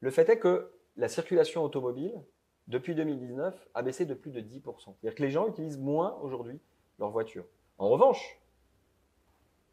[0.00, 2.22] Le fait est que la circulation automobile,
[2.68, 4.60] depuis 2019, a baissé de plus de 10%.
[5.00, 6.60] C'est-à-dire que les gens utilisent moins aujourd'hui
[6.98, 7.44] leur voiture.
[7.78, 8.38] En revanche,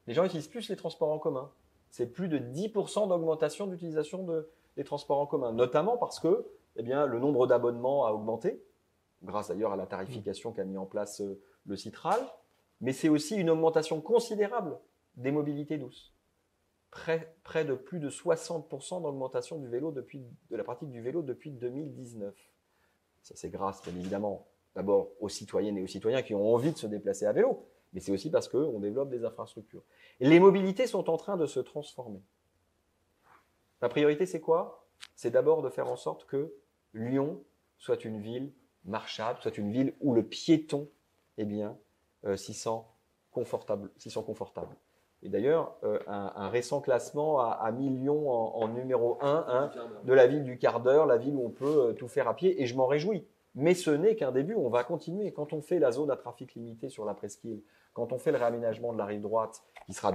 [0.08, 1.52] Les gens utilisent plus les transports en commun.
[1.92, 6.84] C'est plus de 10% d'augmentation d'utilisation de, des transports en commun, notamment parce que eh
[6.84, 8.64] bien, le nombre d'abonnements a augmenté,
[9.24, 12.22] grâce d'ailleurs à la tarification qu'a mis en place euh, le Citral,
[12.80, 14.80] mais c'est aussi une augmentation considérable
[15.18, 16.14] des mobilités douces.
[16.92, 21.52] Près, de plus de 60% d'augmentation du vélo depuis, de la pratique du vélo depuis
[21.52, 22.34] 2019.
[23.22, 26.78] Ça, c'est grâce, bien évidemment, d'abord aux citoyennes et aux citoyens qui ont envie de
[26.78, 29.84] se déplacer à vélo, mais c'est aussi parce qu'on développe des infrastructures.
[30.22, 32.22] Les mobilités sont en train de se transformer.
[33.82, 34.88] La priorité, c'est quoi?
[35.16, 36.54] C'est d'abord de faire en sorte que
[36.94, 37.42] Lyon
[37.78, 38.52] soit une ville
[38.86, 40.90] marchable, soit une ville où le piéton,
[41.38, 41.78] eh bien,
[42.26, 42.82] euh, s'y sent
[43.32, 44.76] confortable, s'y sent confortable.
[45.22, 49.72] Et d'ailleurs, euh, un, récent classement a, a mis Lyon en, numéro 1 hein,
[50.06, 52.36] de la ville du quart d'heure, la ville où on peut euh, tout faire à
[52.36, 53.28] pied, et je m'en réjouis.
[53.56, 55.34] Mais ce n'est qu'un début, on va continuer.
[55.34, 57.62] Quand on fait la zone à trafic limité sur la presqu'île,
[57.94, 60.14] quand on fait le réaménagement de la rive droite, qui sera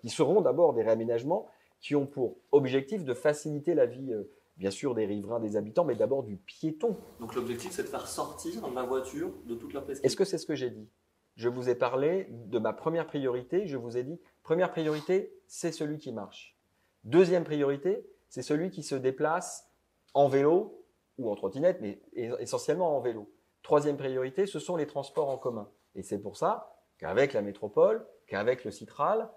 [0.00, 1.48] qui seront d'abord des réaménagements
[1.80, 5.84] qui ont pour objectif de faciliter la vie, euh, bien sûr, des riverains, des habitants,
[5.84, 6.96] mais d'abord du piéton.
[7.18, 10.06] Donc l'objectif, c'est de faire sortir la voiture de toute la presqu'île.
[10.06, 10.88] Est-ce que c'est ce que j'ai dit?
[11.36, 13.66] Je vous ai parlé de ma première priorité.
[13.66, 16.56] Je vous ai dit, première priorité, c'est celui qui marche.
[17.04, 19.70] Deuxième priorité, c'est celui qui se déplace
[20.12, 20.84] en vélo
[21.16, 23.32] ou en trottinette, mais essentiellement en vélo.
[23.62, 25.70] Troisième priorité, ce sont les transports en commun.
[25.94, 29.30] Et c'est pour ça qu'avec la métropole, qu'avec le Citral,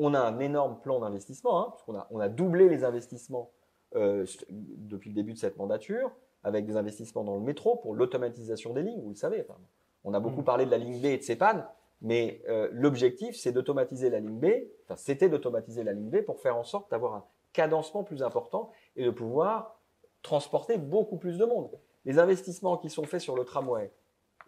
[0.00, 3.50] on a un énorme plan d'investissement, hein, puisqu'on a, on a doublé les investissements
[3.94, 6.10] euh, depuis le début de cette mandature,
[6.42, 9.44] avec des investissements dans le métro pour l'automatisation des lignes, vous le savez.
[9.46, 9.60] Enfin,
[10.04, 10.44] on a beaucoup mmh.
[10.44, 11.66] parlé de la ligne B et de ses pannes,
[12.00, 14.46] mais euh, l'objectif, c'est d'automatiser la ligne B,
[14.84, 18.70] enfin, c'était d'automatiser la ligne B pour faire en sorte d'avoir un cadencement plus important
[18.96, 19.78] et de pouvoir
[20.22, 21.78] transporter beaucoup plus de monde.
[22.06, 23.92] Les investissements qui sont faits sur le tramway,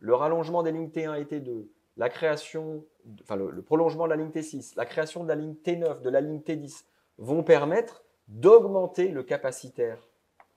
[0.00, 2.85] le rallongement des lignes T1 et T2, la création,
[3.22, 6.20] enfin le, prolongement de la ligne T6, la création de la ligne T9, de la
[6.20, 6.85] ligne T10
[7.18, 10.09] vont permettre d'augmenter le capacitaire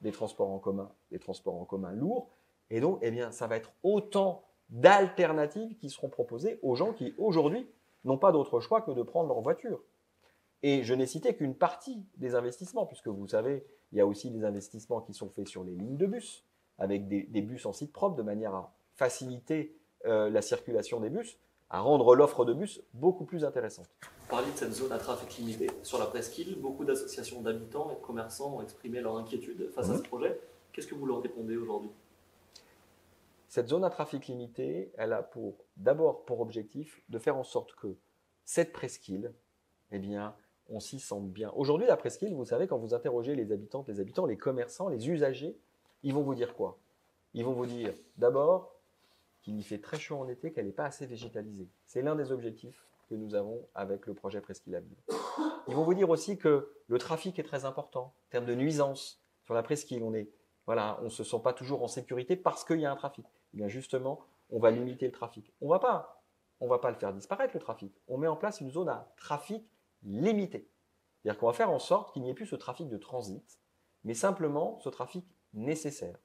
[0.02, 2.30] des transports en commun, des transports en commun lourds.
[2.69, 7.13] Et donc, eh bien, ça va être autant d'alternatives qui seront proposées aux gens qui
[7.17, 7.69] aujourd'hui
[8.04, 9.84] n'ont pas d'autre choix que de prendre leur voiture.
[10.63, 14.32] Et je n'ai cité qu'une partie des investissements, puisque vous savez, il y a aussi
[14.32, 16.43] des investissements qui sont faits sur les lignes de bus,
[16.78, 21.10] avec des, des bus en site propre, de manière à faciliter euh, la circulation des
[21.10, 21.38] bus,
[21.70, 23.89] à rendre l'offre de bus beaucoup plus intéressante.
[24.02, 25.70] Vous parliez de cette zone à trafic limité.
[25.84, 29.91] Sur la presqu'île, beaucoup d'associations d'habitants et de commerçants ont exprimé leur inquiétude face mmh.
[29.91, 30.39] à ce projet.
[30.74, 31.89] Qu'est-ce que vous leur répondez aujourd'hui?
[33.48, 37.74] Cette zone à trafic limité, elle a pour d'abord pour objectif de faire en sorte
[37.76, 37.96] que
[38.44, 39.34] cette presqu'île,
[39.91, 40.36] eh bien,
[40.70, 41.52] on s'y sente bien.
[41.56, 45.10] Aujourd'hui, la presqu'île, vous savez, quand vous interrogez les habitantes, les habitants, les commerçants, les
[45.10, 45.58] usagers,
[46.04, 46.78] ils vont vous dire quoi?
[47.34, 48.75] Ils vont vous dire d'abord
[49.45, 51.69] qu'il y fait très chaud en été, qu'elle n'est pas assez végétalisée.
[51.86, 54.84] C'est l'un des objectifs que nous avons avec le projet Presqu'île
[55.67, 59.23] Ils vont vous dire aussi que le trafic est très important en termes de nuisance
[59.43, 60.01] sur la presqu'île.
[60.01, 60.31] On est,
[60.65, 63.23] voilà, on se sent pas toujours en sécurité parce qu'il y a un trafic.
[63.27, 65.53] Et eh bien justement, on va limiter le trafic.
[65.62, 66.23] On va pas,
[66.60, 67.93] on va pas le faire disparaître le trafic.
[68.08, 69.63] On met en place une zone à trafic
[70.01, 70.71] limité.
[71.21, 73.60] C'est-à-dire qu'on va faire en sorte qu'il n'y ait plus ce trafic de transit,
[74.05, 76.17] mais simplement ce trafic nécessaire.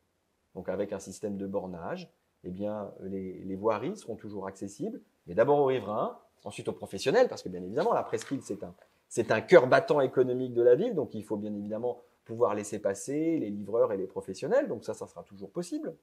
[0.55, 2.11] Donc avec un système de bornage,
[2.45, 7.29] eh bien, les, les, voiries seront toujours accessibles, mais d'abord aux riverains, ensuite aux professionnels,
[7.29, 8.75] parce que bien évidemment, la presqu'île, c'est un,
[9.09, 12.79] c'est un cœur battant économique de la ville, donc il faut bien évidemment pouvoir laisser
[12.79, 15.95] passer les livreurs et les professionnels, donc ça, ça sera toujours possible.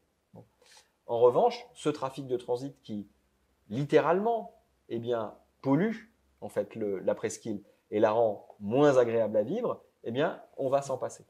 [1.08, 3.08] En revanche, ce trafic de transit qui,
[3.70, 4.54] littéralement,
[4.90, 6.10] eh bien, pollue,
[6.42, 10.82] en fait, la presqu'île et la rend moins agréable à vivre, eh bien, on va
[10.82, 11.26] s'en passer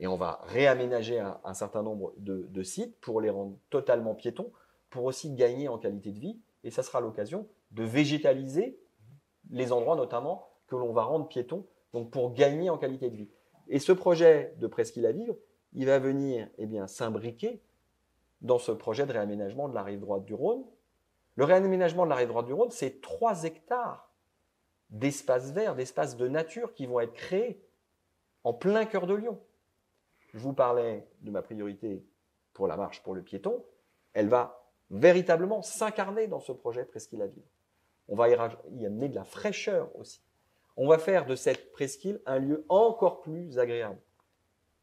[0.00, 4.52] et on va réaménager un, certain nombre de, de, sites pour les rendre totalement piétons,
[4.90, 6.38] pour aussi gagner en qualité de vie.
[6.62, 8.78] Et ça sera l'occasion de végétaliser
[9.50, 13.30] les endroits notamment que l'on va rendre piétons, donc pour gagner en qualité de vie.
[13.68, 15.36] Et ce projet de Presqu'île à vivre,
[15.72, 17.60] il va venir eh bien s'imbriquer
[18.40, 20.64] dans ce projet de réaménagement de la rive droite du Rhône.
[21.34, 24.12] Le réaménagement de la rive droite du Rhône, c'est 3 hectares
[24.90, 27.62] d'espaces verts, d'espaces de nature qui vont être créés
[28.44, 29.38] en plein cœur de Lyon
[30.32, 32.04] je vous parlais de ma priorité
[32.52, 33.64] pour la marche pour le piéton,
[34.12, 37.46] elle va véritablement s'incarner dans ce projet Presqu'île à vivre.
[38.08, 40.22] On va y, y amener de la fraîcheur aussi.
[40.76, 44.00] On va faire de cette presqu'île un lieu encore plus agréable.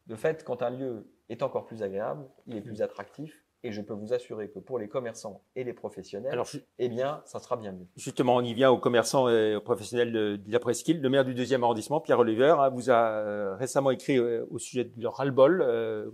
[0.07, 3.81] De fait, quand un lieu est encore plus agréable, il est plus attractif et je
[3.81, 6.47] peux vous assurer que pour les commerçants et les professionnels, Alors,
[6.77, 7.87] eh bien, ça sera bien mieux.
[7.95, 11.01] Justement, on y vient aux commerçants et aux professionnels de, de la presqu'île.
[11.01, 14.59] Le maire du deuxième arrondissement, Pierre Oliver, hein, vous a euh, récemment écrit euh, au
[14.59, 16.11] sujet de leur ras-le-bol euh,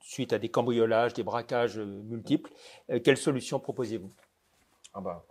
[0.00, 2.50] suite à des cambriolages, des braquages multiples.
[3.04, 4.10] quelles solutions proposez-vous?
[4.92, 5.24] Ah bah,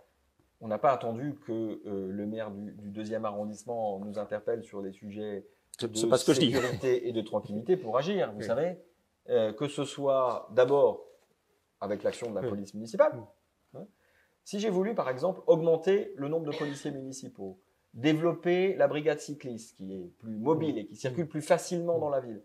[0.62, 4.92] on n'a pas attendu que le maire du, du, deuxième arrondissement nous interpelle sur des
[4.92, 5.44] sujets
[5.80, 8.32] de pas ce que sécurité et de tranquillité pour agir.
[8.32, 8.78] Vous savez,
[9.28, 11.04] euh, que ce soit d'abord
[11.80, 13.12] avec l'action de la police municipale.
[13.74, 13.86] Hein.
[14.44, 17.60] Si j'ai voulu, par exemple, augmenter le nombre de policiers municipaux,
[17.94, 22.20] développer la brigade cycliste qui est plus mobile et qui circule plus facilement dans la
[22.20, 22.42] ville,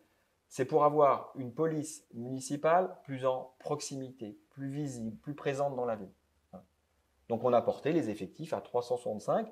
[0.48, 5.95] c'est pour avoir une police municipale plus en proximité, plus visible, plus présente dans la
[5.95, 6.12] ville.
[6.54, 6.62] Hein.
[7.30, 9.52] Donc on a porté les effectifs à 365.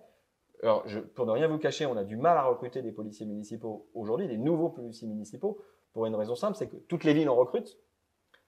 [0.61, 3.25] Alors, je, pour ne rien vous cacher, on a du mal à recruter des policiers
[3.25, 5.59] municipaux aujourd'hui, des nouveaux policiers municipaux,
[5.91, 7.77] pour une raison simple, c'est que toutes les villes en recrutent,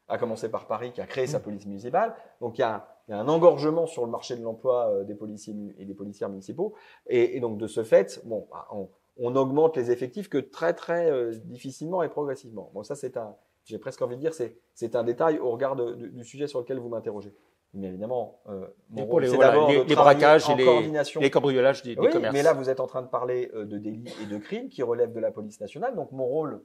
[0.07, 2.15] à commencer par Paris qui a créé sa police municipale.
[2.41, 5.03] Donc il y a, il y a un engorgement sur le marché de l'emploi euh,
[5.03, 6.73] des policiers et des policières municipaux.
[7.07, 10.73] Et, et, donc de ce fait, bon, bah, on, on augmente les effectifs que très
[10.73, 12.71] très euh, difficilement et progressivement.
[12.73, 15.75] Bon, ça c'est un, j'ai presque envie de dire, c'est c'est un détail au regard
[15.75, 17.33] de, de, du sujet sur lequel vous m'interrogez.
[17.73, 20.65] Mais évidemment, euh, mon rôle, c'est d'abord les, les braquages et les,
[21.19, 22.33] les, cambriolages des, oui, des commerces.
[22.33, 24.81] Mais là, vous êtes en train de parler euh, de délits et de crimes qui
[24.81, 25.93] relèvent de la police nationale.
[25.93, 26.63] Donc mon rôle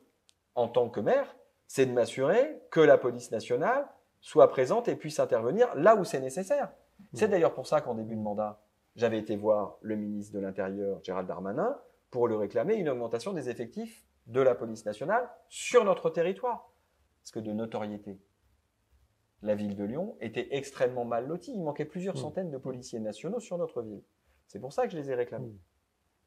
[0.55, 1.35] en tant que maire,
[1.71, 3.87] c'est de m'assurer que la police nationale
[4.21, 6.73] soit présente et puisse intervenir là où c'est nécessaire.
[7.15, 7.31] C'est mmh.
[7.31, 8.61] d'ailleurs pour ça qu'en début de mandat,
[8.97, 11.79] j'avais été voir le ministre de l'Intérieur, Gérald Darmanin,
[12.11, 16.73] pour le réclamer une augmentation des effectifs de la police nationale sur notre territoire.
[17.23, 18.19] Parce que de notoriété,
[19.43, 21.53] la ville de Lyon était extrêmement mal lotie.
[21.55, 22.19] Il manquait plusieurs mmh.
[22.19, 24.03] centaines de policiers nationaux sur notre ville.
[24.49, 25.47] C'est pour ça que je les ai réclamés.
[25.47, 25.59] Mmh.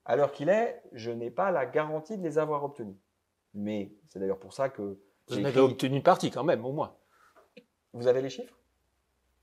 [0.06, 2.96] À l'heure qu'il est, je n'ai pas la garantie de les avoir obtenus.
[3.54, 4.98] Mais c'est d'ailleurs pour ça que...
[5.28, 6.96] Vous en avez obtenu une partie quand même, au moins.
[7.94, 8.58] Vous avez les chiffres?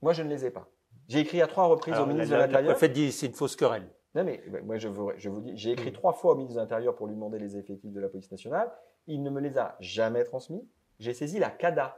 [0.01, 0.67] Moi, je ne les ai pas.
[1.07, 2.71] J'ai écrit à trois reprises Alors, au ministre la, de l'Intérieur.
[2.71, 3.89] Le préfet dit c'est une fausse querelle.
[4.13, 5.93] Non, mais moi, je vous, je vous dis, j'ai écrit mmh.
[5.93, 8.71] trois fois au ministre de l'Intérieur pour lui demander les effectifs de la police nationale.
[9.07, 10.67] Il ne me les a jamais transmis.
[10.99, 11.97] J'ai saisi la CADA.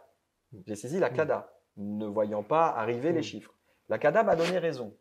[0.51, 0.59] Hmm.
[0.67, 3.15] J'ai saisi la CADA, ne voyant pas arriver mmh.
[3.15, 3.53] les chiffres.
[3.89, 4.95] La CADA m'a donné raison.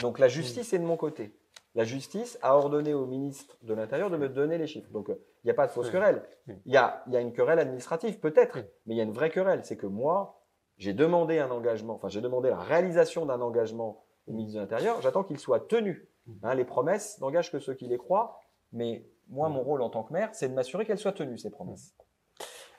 [0.00, 1.37] Donc la justice est de mon côté.
[1.78, 4.90] La justice a ordonné au ministre de l'Intérieur de me donner les chiffres.
[4.90, 6.24] Donc euh, il n'y a pas de fausse querelle.
[6.48, 9.30] Il y a, y a une querelle administrative, peut-être, mais il y a une vraie
[9.30, 9.64] querelle.
[9.64, 10.42] C'est que moi,
[10.76, 15.00] j'ai demandé un engagement, enfin j'ai demandé la réalisation d'un engagement au ministre de l'Intérieur,
[15.02, 16.08] j'attends qu'il soit tenu.
[16.42, 18.40] Hein, les promesses n'engagent que ceux qui les croient,
[18.72, 21.50] mais moi, mon rôle en tant que maire, c'est de m'assurer qu'elles soient tenues, ces
[21.50, 21.94] promesses.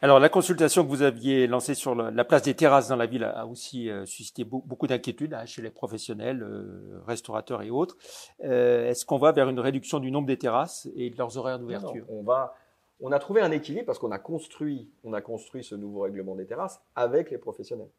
[0.02, 3.26] Alors, la consultation que vous aviez lancée sur la place des terrasses dans la ville
[3.26, 7.98] a aussi euh, suscité beaucoup d'inquiétudes hein, chez les professionnels, euh, restaurateurs et autres.
[8.46, 11.60] Euh, est-ce qu'on va vers une réduction du nombre des terrasses et de leurs horaires
[11.60, 12.06] d'ouverture?
[12.08, 12.56] On va,
[13.02, 16.36] on a trouvé un équilibre parce qu'on a construit, on a construit ce nouveau règlement
[16.36, 17.92] des terrasses avec les professionnels.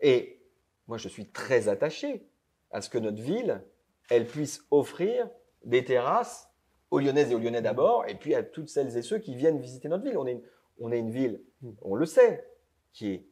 [0.00, 0.40] Et
[0.88, 2.26] moi, je suis très attaché
[2.72, 3.62] à ce que notre ville,
[4.10, 5.28] elle puisse offrir
[5.64, 6.50] des terrasses
[6.90, 9.60] aux Lyonnaises et aux Lyonnais d'abord, et puis à toutes celles et ceux qui viennent
[9.60, 10.18] visiter notre ville.
[10.18, 10.42] On est
[10.80, 11.42] on est une ville,
[11.82, 12.46] on le sait,
[12.92, 13.26] qui est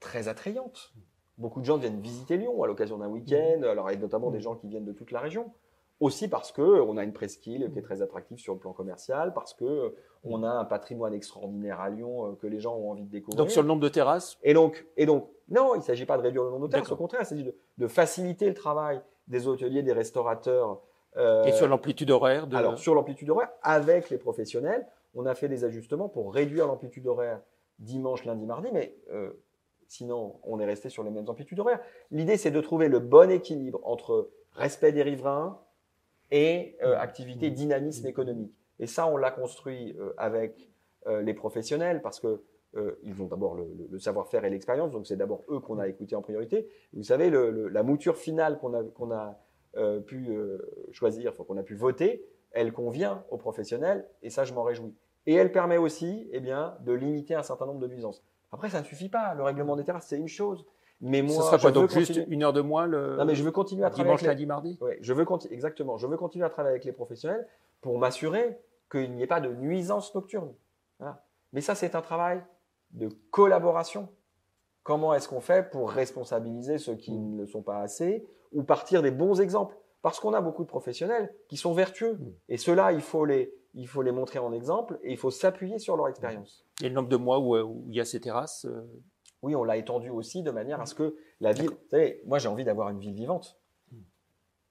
[0.00, 0.92] très attrayante.
[1.38, 4.56] Beaucoup de gens viennent visiter Lyon à l'occasion d'un week-end, alors et notamment des gens
[4.56, 5.52] qui viennent de toute la région.
[6.00, 9.34] Aussi parce que on a une presqu'île qui est très attractive sur le plan commercial,
[9.34, 13.04] parce que on a un patrimoine extraordinaire à Lyon euh, que les gens ont envie
[13.04, 13.36] de découvrir.
[13.36, 14.38] Donc sur le nombre de terrasses?
[14.42, 16.90] Et donc, et donc, non, il ne s'agit pas de réduire le nombre de terrasses.
[16.90, 20.80] Au contraire, il s'agit de, de, faciliter le travail des hôteliers, des restaurateurs.
[21.16, 22.46] Euh, et sur l'amplitude horaire.
[22.46, 22.56] De...
[22.56, 27.06] Alors sur l'amplitude horaire, avec les professionnels, on a fait des ajustements pour réduire l'amplitude
[27.06, 27.40] horaire
[27.78, 29.30] dimanche, lundi, mardi, mais euh,
[29.88, 31.80] sinon on est resté sur les mêmes amplitudes horaires.
[32.10, 35.60] L'idée, c'est de trouver le bon équilibre entre respect des riverains,
[36.32, 38.54] et euh, activité dynamisme économique.
[38.78, 40.70] Et ça, on l'a construit euh, avec
[41.22, 42.42] les professionnels parce que
[42.76, 45.78] euh, ils ont d'abord le, le, le savoir-faire et l'expérience, donc c'est d'abord eux qu'on
[45.80, 46.68] a écouté en priorité.
[46.92, 49.40] Vous savez, le, la mouture finale qu'on a, a
[49.76, 50.28] euh, pu
[50.92, 54.94] choisir, qu'on a pu voter, elle convient aux professionnels et ça, je m'en réjouis.
[55.26, 58.24] Et elle permet aussi, eh bien, de limiter un certain nombre de nuisances.
[58.52, 59.34] Après, ça ne suffit pas.
[59.34, 60.64] Le règlement des terrasses, c'est une chose.
[61.00, 63.42] Mais moi, Ce sera quoi, donc juste une heure de moins le non, mais je
[63.42, 64.78] veux continuer à dimanche, travailler mardi?
[65.00, 65.96] Je veux continuer exactement.
[65.96, 67.46] Je veux continuer à travailler avec les professionnels
[67.80, 68.58] pour m'assurer
[68.90, 70.52] qu'il n'y ait pas de nuisance nocturne.
[70.98, 71.24] Voilà.
[71.52, 72.42] Mais ça, c'est un travail
[72.90, 74.08] de collaboration.
[74.82, 77.32] Comment est-ce qu'on fait pour responsabiliser ceux qui mmh.
[77.32, 79.76] ne le sont pas assez ou partir des bons exemples?
[80.02, 82.32] Parce qu'on a beaucoup de professionnels qui sont vertueux mmh.
[82.48, 85.78] et ceux-là, il faut les il faut les montrer en exemple et il faut s'appuyer
[85.78, 86.66] sur leur expérience.
[86.82, 88.82] Et le nombre de mois où, où il y a ces terrasses euh,
[89.42, 91.70] oui, on l'a étendu aussi de manière à ce que la ville.
[91.70, 93.58] Vous savez, moi j'ai envie d'avoir une ville vivante.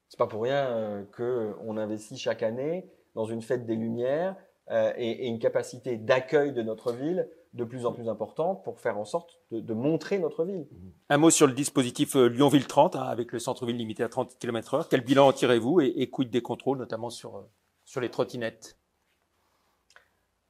[0.09, 4.35] C'est pas pour rien euh, que on investit chaque année dans une fête des Lumières
[4.71, 8.79] euh, et, et, une capacité d'accueil de notre ville de plus en plus importante pour
[8.79, 10.67] faire en sorte de, de montrer notre ville.
[11.09, 14.37] Un mot sur le dispositif euh, Lyon-Ville 30 hein, avec le centre-ville limité à 30
[14.37, 14.85] km/h.
[14.89, 17.43] Quel bilan en tirez-vous et, et quid des contrôles, notamment sur
[17.85, 18.77] sur les trottinettes?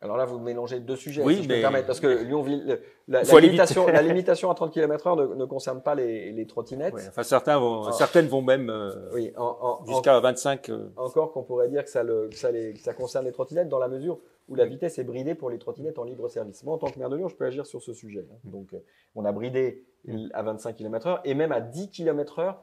[0.02, 2.80] Alors là, vous mélangez deux sujets, Oui, si je mais- peux permettre, parce que Lyon-Ville,
[3.10, 6.94] la, limitation, la limitation à 30 km/h ne, ne concerne pas les, les trottinettes.
[6.94, 7.92] Ouais, enfin, certains vont, Ah.
[7.92, 10.70] certaines vont même euh, Oui, en- en- en- jusqu'à 25.
[10.70, 13.34] euh, encore qu'on pourrait dire que ça, le, que ça, les- que ça concerne les
[13.34, 14.20] trottinettes dans la mesure
[14.50, 16.64] où la vitesse est bridée pour les trottinettes en libre service.
[16.64, 18.28] Moi, en tant que maire de Lyon, je peux agir sur ce sujet.
[18.32, 18.38] hein.
[18.44, 18.80] Donc, euh,
[19.16, 19.86] on a bridé
[20.34, 22.58] à 25 km/h et même à 10 km/h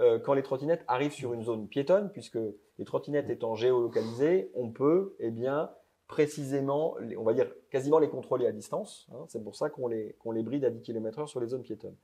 [0.00, 2.38] euh, quand les trottinettes arrivent sur une zone piétonne, puisque
[2.78, 5.70] les trottinettes étant géolocalisées, on peut, eh bien,
[6.08, 9.08] précisément, on va dire quasiment les contrôler à distance.
[9.12, 9.24] hein.
[9.28, 11.96] C'est pour ça qu'on les, qu'on les bride à 10 km/h sur les zones piétonnes.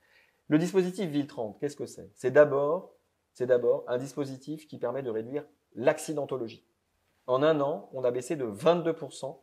[0.48, 2.10] Le dispositif Ville 30, qu'est-ce que c'est?
[2.14, 2.92] C'est d'abord,
[3.32, 6.64] c'est d'abord un dispositif qui permet de réduire l'accidentologie.
[7.26, 9.38] En un an, on a baissé de 22%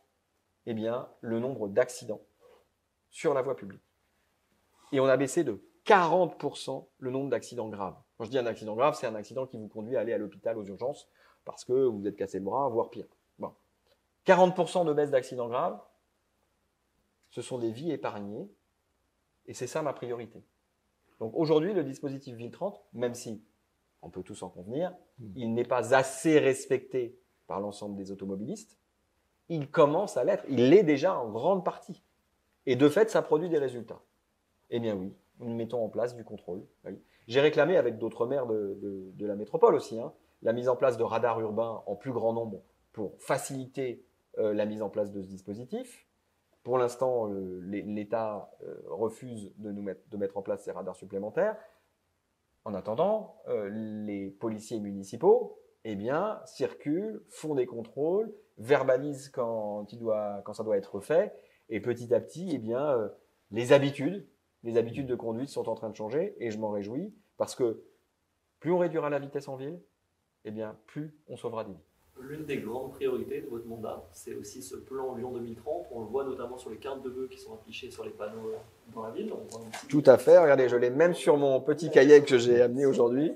[0.66, 2.22] eh bien, le nombre d'accidents
[3.10, 3.82] sur la voie publique.
[4.92, 7.96] Et on a baissé de 40% le nombre d'accidents graves.
[8.16, 10.18] Quand je dis un accident grave, c'est un accident qui vous conduit à aller à
[10.18, 11.08] l'hôpital aux urgences
[11.44, 13.06] parce que vous êtes cassé le bras, voire pire.
[13.38, 13.52] Bon.
[14.26, 15.80] 40% de baisse d'accidents graves,
[17.30, 18.48] ce sont des vies épargnées,
[19.46, 20.44] et c'est ça ma priorité.
[21.18, 23.44] Donc aujourd'hui, le dispositif Ville 30, même si
[24.02, 24.94] on peut tous en convenir,
[25.34, 28.78] il n'est pas assez respecté par l'ensemble des automobilistes,
[29.48, 30.44] il commence à l'être.
[30.48, 32.02] Il l'est déjà en grande partie.
[32.66, 34.00] Et de fait, ça produit des résultats.
[34.70, 36.64] Eh bien oui, nous mettons en place du contrôle.
[36.84, 36.98] Oui.
[37.28, 40.12] J'ai réclamé avec d'autres maires de, la métropole aussi hein,
[40.42, 42.62] la mise en place de radars urbains en plus grand nombre
[42.92, 44.04] pour faciliter
[44.38, 46.06] euh, la mise en place de ce dispositif.
[46.62, 50.72] Pour l'instant, euh, l'É- l'État euh, refuse de nous mettre, de mettre en place ces
[50.72, 51.56] radars supplémentaires.
[52.64, 60.42] En attendant, les policiers municipaux, eh bien, circulent, font des contrôles, verbalisent quand, il doit,
[60.44, 61.34] quand ça doit être fait,
[61.68, 63.08] et petit à petit, eh bien, euh,
[63.50, 64.26] les habitudes,
[64.62, 67.82] les habitudes de conduite sont en train de changer, et je m'en réjouis, parce que
[68.60, 69.80] plus on réduira la vitesse en ville,
[70.44, 71.78] eh bien, plus on sauvera des vies.
[72.20, 75.86] L'une des grandes priorités de votre mandat, c'est aussi ce plan Lyon 2030.
[75.90, 78.50] On le voit notamment sur les cartes de vœux qui sont affichées sur les panneaux
[78.50, 79.32] euh, dans la ville.
[79.88, 83.32] Tout à fait, regardez, je l'ai même sur mon petit cahier que j'ai amené aujourd'hui.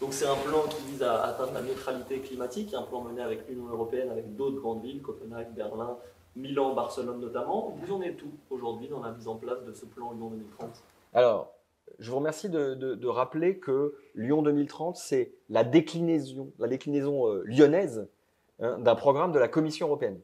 [0.00, 3.46] Donc c'est un plan qui vise à atteindre la neutralité climatique, un plan mené avec
[3.46, 5.98] l'Union européenne, avec d'autres grandes villes, Copenhague, Berlin,
[6.36, 7.76] Milan, Barcelone notamment.
[7.76, 10.82] Vous en êtes où aujourd'hui dans la mise en place de ce plan Lyon 2030
[11.12, 11.52] Alors,
[11.98, 18.08] je vous remercie de, rappeler que Lyon 2030, c'est la déclinaison, la déclinaison euh, lyonnaise
[18.60, 20.20] hein, d'un programme de la Commission européenne.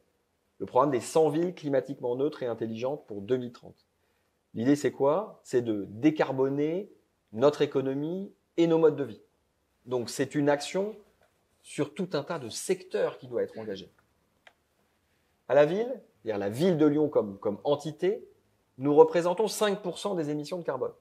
[0.59, 3.75] Le programme des 100 villes climatiquement neutres et intelligentes pour 2030.
[4.55, 5.41] L'idée, c'est quoi?
[5.43, 6.91] C'est de décarboner
[7.33, 9.21] notre économie et nos modes de vie.
[9.87, 10.97] Donc, c'est une action
[11.63, 13.93] sur tout un tas de secteurs qui doit être engagée.
[15.49, 15.89] À la ville,
[16.23, 18.29] c'est-à-dire la ville de Lyon comme, comme entité,
[18.79, 20.93] nous représentons 5% des émissions de carbone.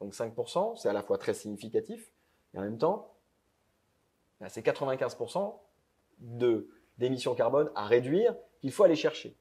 [0.00, 2.10] Donc 5%, c'est à la fois très significatif,
[2.54, 3.14] et en même temps,
[4.40, 5.60] ben, c'est 95%
[6.18, 6.68] de-
[6.98, 9.36] d'émissions carbone à réduire qu'il faut aller chercher.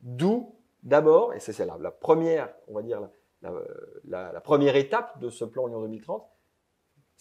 [0.00, 3.00] D'où, d'abord, et c'est la, la première, on va dire,
[4.04, 6.26] la première étape de ce plan Lyon 2030,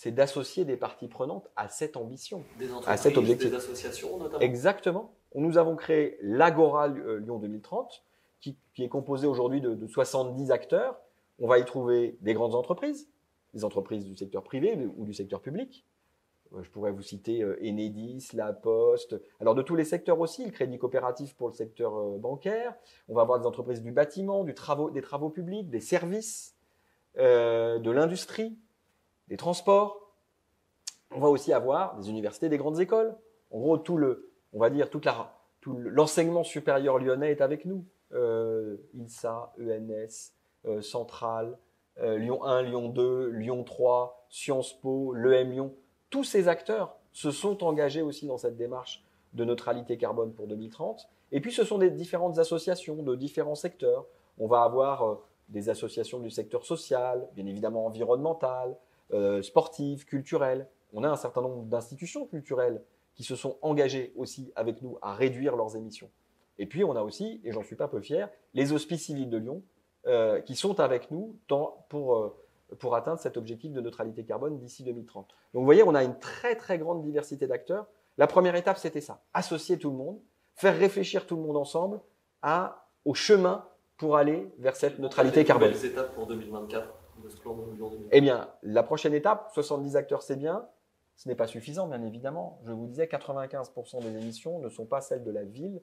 [0.01, 2.43] c'est d'associer des parties prenantes à cette ambition.
[2.57, 3.51] Des À cet objectif.
[3.51, 5.13] des associations notamment Exactement.
[5.35, 8.03] Nous avons créé l'Agora euh, Lyon 2030,
[8.39, 10.99] qui, qui est composé aujourd'hui de, de 70 acteurs.
[11.37, 13.09] On va y trouver des grandes entreprises,
[13.53, 15.85] des entreprises du secteur privé ou du secteur public.
[16.55, 19.21] Euh, Je pourrais vous citer euh, Enedis, La Poste.
[19.39, 22.73] Alors de tous les secteurs aussi, le crédit coopératif pour le secteur bancaire.
[23.07, 26.55] On va avoir des entreprises du bâtiment, du travaux, des travaux publics, des services,
[27.17, 28.57] euh, de l'industrie,
[29.37, 30.13] transports.
[31.11, 33.15] On va aussi avoir des universités, des grandes écoles.
[33.51, 35.01] En gros, tout le, on va dire tout
[35.73, 37.85] le- l'enseignement supérieur lyonnais est avec nous.
[38.13, 40.33] Euh, INSA, ENS,
[40.65, 41.57] euh, Centrale,
[41.99, 45.73] euh, Lyon 1, Lyon 2, Lyon 3, Sciences Po, l'EM Lyon.
[46.09, 49.03] Tous ces acteurs se sont engagés aussi dans cette démarche
[49.33, 51.09] de neutralité carbone pour 2030.
[51.31, 54.05] Et puis, ce sont des différentes associations de différents secteurs.
[54.37, 55.15] On va avoir euh,
[55.49, 58.75] des associations du secteur social, bien évidemment environnemental,
[59.13, 60.67] euh, sportives, culturelles.
[60.93, 62.81] On a un certain nombre d'institutions culturelles
[63.15, 66.09] qui se sont engagées aussi avec nous à réduire leurs émissions.
[66.57, 69.37] Et puis, on a aussi, et j'en suis pas peu fier, les hospices civils de
[69.37, 69.63] Lyon
[70.07, 72.35] euh, qui sont avec nous dans- pour, euh,
[72.79, 75.27] pour atteindre cet objectif de neutralité carbone d'ici 2030.
[75.53, 77.85] Donc, vous voyez, on a une très, très grande diversité d'acteurs.
[78.17, 79.21] La première étape, c'était ça.
[79.33, 80.19] Associer tout le monde,
[80.55, 81.99] faire réfléchir tout le monde ensemble
[82.41, 83.65] à, au chemin
[83.97, 85.71] pour aller vers cette neutralité carbone.
[85.71, 86.87] nouvelles étapes pour 2024
[87.23, 90.67] de ce plan Lyon 2030 Eh bien, la prochaine étape, 70 acteurs, c'est bien.
[91.15, 92.59] Ce n'est pas suffisant, bien évidemment.
[92.65, 95.81] Je vous disais, 95% des émissions ne sont pas celles de la ville,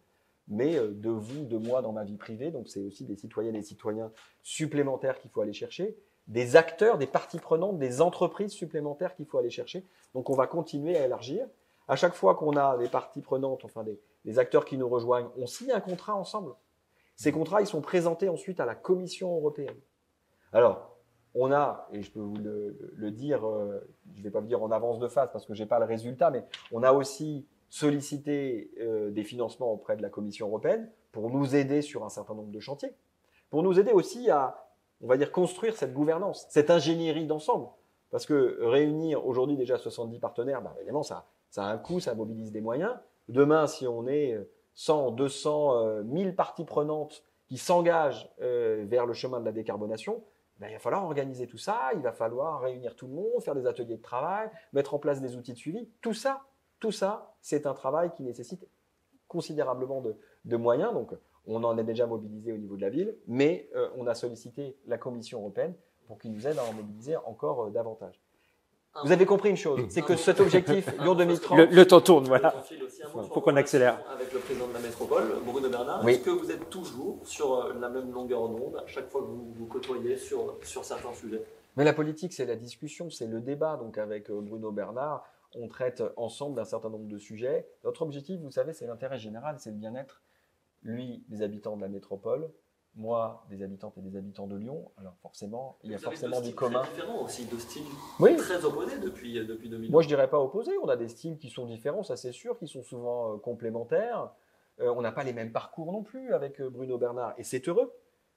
[0.48, 2.50] mais euh, de vous, de moi dans ma vie privée.
[2.50, 4.10] Donc, c'est aussi des citoyennes et citoyens
[4.42, 9.38] supplémentaires qu'il faut aller chercher, des acteurs, des parties prenantes, des entreprises supplémentaires qu'il faut
[9.38, 9.86] aller chercher.
[10.14, 11.46] Donc, on va continuer à élargir.
[11.86, 15.30] À chaque fois qu'on a des parties prenantes, enfin des, les acteurs qui nous rejoignent,
[15.38, 16.52] on signe un contrat ensemble.
[17.16, 19.78] Ces contrats, ils sont présentés ensuite à la Commission européenne.
[20.52, 20.97] Alors,
[21.34, 23.80] on a, et je peux vous le, dire, euh,
[24.14, 25.78] je ne vais pas vous dire en avance de phase parce que je n'ai pas
[25.78, 30.90] le résultat, mais on a aussi sollicité euh, des financements auprès de la Commission européenne
[31.12, 32.94] pour nous aider sur un certain nombre de chantiers,
[33.50, 34.68] pour nous aider aussi à,
[35.02, 37.68] on va dire, construire cette gouvernance, cette ingénierie d'ensemble.
[38.10, 41.26] Parce que réunir aujourd'hui déjà 70 partenaires, bah, évidemment, ça,
[41.56, 42.94] a un coût, ça mobilise des moyens.
[43.28, 44.38] Demain, si on est
[44.74, 50.22] 100, 200, 1000 parties prenantes qui s'engagent euh, vers le chemin de la décarbonation,
[50.58, 53.54] ben, il va falloir organiser tout ça, il va falloir réunir tout le monde, faire
[53.54, 55.88] des ateliers de travail, mettre en place des outils de suivi.
[56.00, 56.42] Tout ça,
[56.80, 58.66] tout ça, c'est un travail qui nécessite
[59.28, 60.02] considérablement
[60.44, 60.92] de, moyens.
[60.92, 61.12] Donc,
[61.46, 64.76] on en a déjà mobilisé au niveau de la ville, mais euh, on a sollicité
[64.86, 65.74] la Commission européenne
[66.06, 68.20] pour qu'il nous aide à en mobiliser encore euh, davantage.
[69.04, 71.70] Vous avez compris une chose, c'est que cet objectif Lyon 2030.
[71.70, 72.54] Le, temps tourne, voilà.
[72.70, 74.00] Il faut qu'on accélère.
[74.12, 77.74] Avec le président de la métropole, Bruno Bernard, est-ce que vous êtes toujours sur euh,
[77.80, 81.42] la même longueur d'onde à chaque fois que vous vous côtoyez sur, sur certains sujets?
[81.76, 83.76] Mais la politique, c'est la discussion, c'est le débat.
[83.76, 85.24] Donc avec euh, Bruno Bernard,
[85.54, 87.66] on traite ensemble d'un certain nombre de sujets.
[87.84, 90.22] Notre objectif, vous savez, c'est l'intérêt général, c'est le bien-être,
[90.82, 92.50] lui, des habitants de la métropole,
[92.98, 96.52] moi, des habitantes et des habitants de Lyon, alors forcément, il y a forcément du
[96.52, 96.80] commun.
[96.80, 97.84] Très différents aussi, deux styles
[98.18, 98.36] oui.
[98.36, 99.90] très opposés depuis, depuis 2000.
[99.90, 100.72] Moi, je dirais pas opposés.
[100.82, 104.32] On a des styles qui sont différents, ça c'est sûr, qui sont souvent euh, complémentaires.
[104.80, 107.68] Euh, on n'a pas les mêmes parcours non plus avec euh, Bruno Bernard, et c'est
[107.68, 107.92] heureux.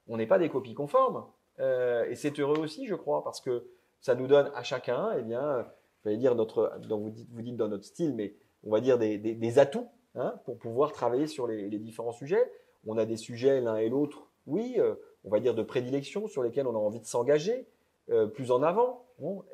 [0.06, 1.26] On n'est pas des copies conformes,
[1.58, 3.68] et c'est heureux aussi, je crois, parce que
[4.00, 5.64] ça nous donne à chacun, eh bien,
[6.04, 8.34] je vais dire notre, vous dites, vous dites dans notre style, mais
[8.64, 9.86] on va dire des, des, atouts
[10.16, 12.50] hein, pour pouvoir travailler sur les, les différents sujets.
[12.84, 16.42] On a des sujets l'un et l'autre oui, euh, on va dire de prédilection sur
[16.42, 17.66] lesquels on a envie de s'engager
[18.10, 19.04] euh, plus en avant.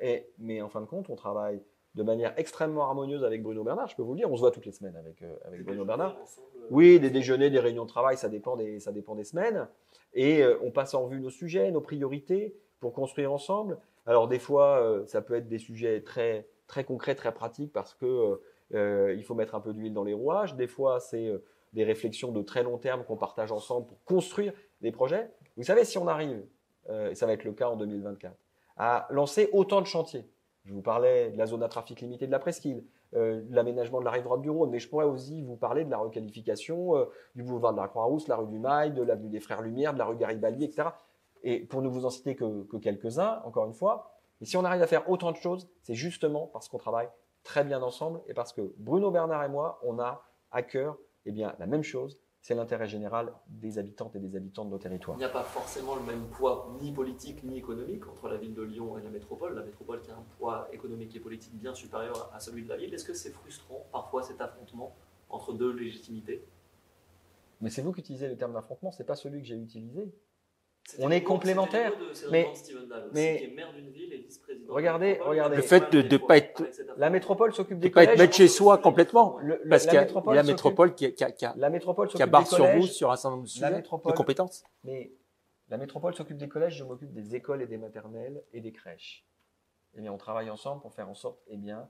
[0.00, 1.62] et, mais en fin de compte, on travaille
[1.94, 4.30] de manière extrêmement harmonieuse avec Bruno Bernard, je peux vous le dire.
[4.30, 6.16] On se voit toutes les semaines avec, euh, avec Bruno Bernard.
[6.70, 9.68] Oui, des déjeuners, des réunions de travail, ça dépend des, ça dépend des semaines.
[10.14, 13.78] Et on passe en vue nos sujets, nos priorités pour construire ensemble.
[14.06, 18.40] Alors des fois, ça peut être des sujets très, très concrets, très pratiques parce que
[18.72, 20.56] il faut mettre un peu d'huile dans les rouages.
[20.56, 21.32] Des fois, c'est
[21.72, 25.30] des réflexions de très long terme qu'on partage ensemble pour construire des projets.
[25.56, 26.44] Vous savez, si on arrive,
[26.88, 28.34] euh, et ça va être le cas en 2024,
[28.76, 30.28] à lancer autant de chantiers,
[30.64, 34.04] je vous parlais de la zone à trafic limité de la presqu'île, euh, l'aménagement de
[34.04, 37.06] la rive droite du Rhône, mais je pourrais aussi vous parler de la requalification euh,
[37.34, 39.98] du boulevard de la Croix-Rousse, la rue du Mail, de l'avenue des Frères Lumière, de
[39.98, 40.90] la rue Garibaldi, etc.
[41.42, 44.12] Et pour ne vous en citer que, que quelques-uns, encore une fois,
[44.42, 47.08] si on arrive à faire autant de choses, c'est justement parce qu'on travaille
[47.44, 51.32] très bien ensemble et parce que Bruno Bernard et moi, on a à cœur eh
[51.32, 55.16] bien, la même chose, c'est l'intérêt général des habitantes et des habitants de nos territoires.
[55.16, 58.54] Il n'y a pas forcément le même poids ni politique ni économique entre la ville
[58.54, 59.54] de Lyon et la métropole.
[59.54, 62.76] La métropole qui a un poids économique et politique bien supérieur à celui de la
[62.76, 62.92] ville.
[62.94, 64.94] Est-ce que c'est frustrant parfois cet affrontement
[65.28, 66.44] entre deux légitimités?
[67.60, 70.12] Mais c'est vous qui utilisez le terme d'affrontement, c'est pas celui que j'ai utilisé.
[70.98, 71.92] On est complémentaires.
[72.30, 72.48] Mais,
[73.12, 73.54] mais
[74.68, 75.56] regardez, regardez.
[75.56, 76.62] Le fait de ne pas être
[76.96, 80.34] la métropole s'occupe des de pas être mettre chez soi complètement, parce qu'il y, a
[80.34, 83.44] la métropole qui, qui, qui, la métropole qui barre sur vous sur un certain nombre
[83.44, 84.64] de sujets, de compétences.
[84.84, 85.12] Mais
[85.68, 89.26] la métropole s'occupe des collèges, je m'occupe des écoles et des maternelles et des crèches.
[89.94, 91.88] Eh bien, on travaille ensemble pour faire en sorte, eh bien,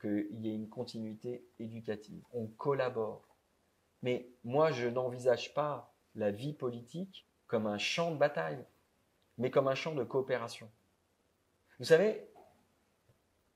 [0.00, 2.22] qu'il y ait une continuité éducative.
[2.32, 3.36] On collabore.
[4.02, 8.64] Mais moi, je n'envisage pas la vie politique comme un champ de bataille,
[9.36, 10.70] mais comme un champ de coopération.
[11.80, 12.24] Vous savez,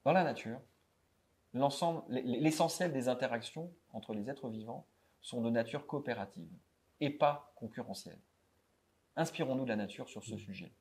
[0.05, 0.61] dans la nature,
[1.53, 4.85] l'ensemble, l'essentiel des interactions entre les êtres vivants
[5.21, 6.51] sont de nature coopérative
[7.01, 8.19] et pas concurrentielle.
[9.15, 10.73] Inspirons-nous de la nature sur ce sujet.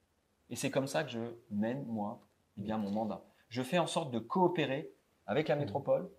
[0.50, 2.20] Et c'est comme ça que je mène, moi,
[2.58, 3.24] eh bien, mon mandat.
[3.50, 4.92] Je fais en sorte de coopérer
[5.28, 6.10] avec la métropole,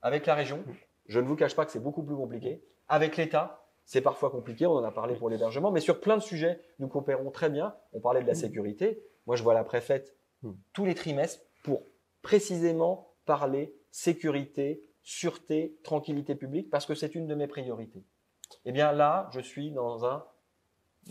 [0.00, 0.64] avec la région.
[1.06, 2.62] Je ne vous cache pas que c'est beaucoup plus compliqué.
[2.88, 6.22] Avec l'État, c'est parfois compliqué, on en a parlé pour l'hébergement, mais sur plein de
[6.22, 7.74] sujets, nous coopérons très bien.
[7.92, 9.00] On parlait de la sécurité.
[9.26, 10.16] Moi, je vois la préfète
[10.72, 11.82] tous les trimestres pour
[12.20, 18.04] précisément parler sécurité, sûreté, tranquillité publique, parce que c'est une de mes priorités.
[18.64, 20.24] Eh bien là, je suis dans un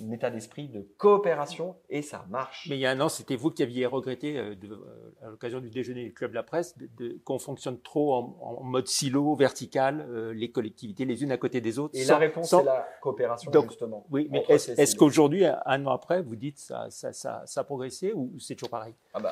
[0.01, 2.67] un état d'esprit de coopération et ça marche.
[2.69, 5.59] Mais il y a un an, c'était vous qui aviez regretté, euh, euh, à l'occasion
[5.59, 6.75] du déjeuner du Club de la Presse,
[7.23, 11.79] qu'on fonctionne trop en, mode silo, vertical, euh, les collectivités les unes à côté des
[11.79, 11.97] autres.
[11.97, 14.05] Et la réponse, c'est la coopération, justement.
[14.09, 18.13] Oui, mais est-ce, qu'aujourd'hui, un an après, vous dites ça, ça, ça, ça a progressé
[18.13, 18.93] ou c'est toujours pareil?
[19.13, 19.31] Ah bah,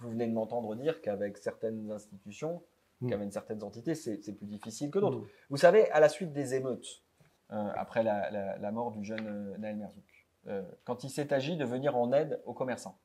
[0.00, 2.62] Vous venez de m'entendre dire qu'avec certaines institutions,
[3.00, 3.10] mmh.
[3.10, 5.18] qu'avec certaines entités, c'est, plus difficile que d'autres.
[5.18, 5.28] Mmh.
[5.50, 7.02] Vous savez, à la suite des émeutes,
[7.50, 11.96] après la, mort du jeune euh, Naël Merzouk, euh, quand il s'est agi de venir
[11.96, 12.98] en aide aux commerçants.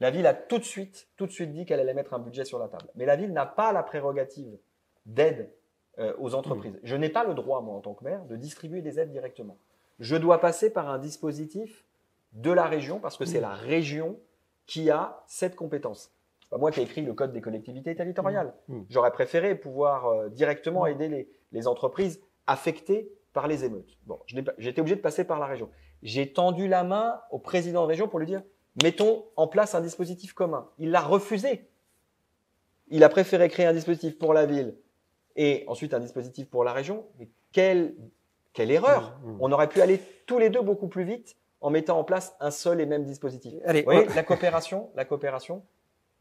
[0.00, 2.44] La ville a tout de suite, tout de suite dit qu'elle allait mettre un budget
[2.44, 2.88] sur la table.
[2.94, 4.58] Mais la ville n'a pas la prérogative
[5.06, 5.52] d'aide
[5.98, 6.78] euh, aux entreprises.
[6.84, 9.58] Je n'ai pas le droit, moi, en tant que maire, de distribuer des aides directement.
[9.98, 11.84] Je dois passer par un dispositif
[12.32, 14.20] de la région parce que c'est la région
[14.66, 16.14] qui a cette compétence.
[16.50, 18.54] Pas moi qui ai écrit le code des collectivités territoriales.
[18.68, 18.82] Mmh.
[18.88, 23.96] J'aurais préféré pouvoir euh, directement aider les, les entreprises affectées par les émeutes.
[24.04, 24.18] Bon,
[24.58, 25.70] été obligé de passer par la région.
[26.02, 28.42] J'ai tendu la main au président de région pour lui dire
[28.82, 30.68] mettons en place un dispositif commun.
[30.78, 31.68] Il l'a refusé.
[32.88, 34.74] Il a préféré créer un dispositif pour la ville
[35.36, 37.06] et ensuite un dispositif pour la région.
[37.20, 37.94] Mais quelle,
[38.54, 39.36] quelle erreur Mmh, mmh.
[39.38, 42.50] On aurait pu aller tous les deux beaucoup plus vite en mettant en place un
[42.50, 43.54] seul et même dispositif.
[43.64, 45.62] Allez, Vous voyez, la coopération, la coopération,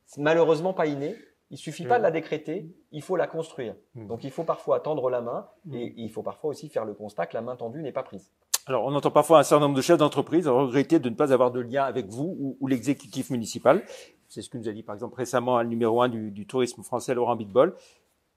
[0.06, 1.16] c'est malheureusement pas inné.
[1.50, 3.76] Il suffit pas de la décréter, il faut la construire.
[3.96, 4.08] Mm.
[4.08, 5.76] Donc il faut parfois tendre la main Mm.
[5.76, 8.32] et il faut parfois aussi faire le constat que la main tendue n'est pas prise.
[8.66, 11.52] Alors, on entend parfois un certain nombre de chefs d'entreprise regretter de ne pas avoir
[11.52, 13.82] de lien avec vous ou, ou l'exécutif municipal.
[14.28, 16.84] C'est ce que nous a dit, par exemple, récemment le numéro un du, du tourisme
[16.84, 17.76] français, Laurent Bitbol.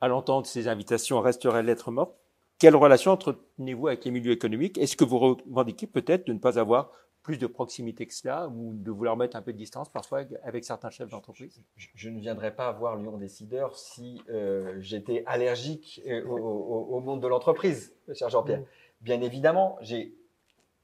[0.01, 2.15] À l'entente, ces invitations resteraient lettres mortes.
[2.61, 4.79] Quelle relation entretenez-vous avec les milieux économiques?
[4.79, 6.93] Est-ce que vous revendiquez peut-être de ne pas avoir
[7.23, 10.64] plus de proximité que cela ou de vouloir mettre un peu de distance parfois avec
[10.64, 11.61] certains chefs d'entreprise?
[11.77, 16.97] Je, je ne viendrais pas voir Lyon Décideur si euh, j'étais allergique euh, au, au-
[16.97, 18.61] au monde de l'entreprise, cher Jean-Pierre.
[18.61, 18.64] Mm.
[19.03, 20.14] Bien évidemment, j'ai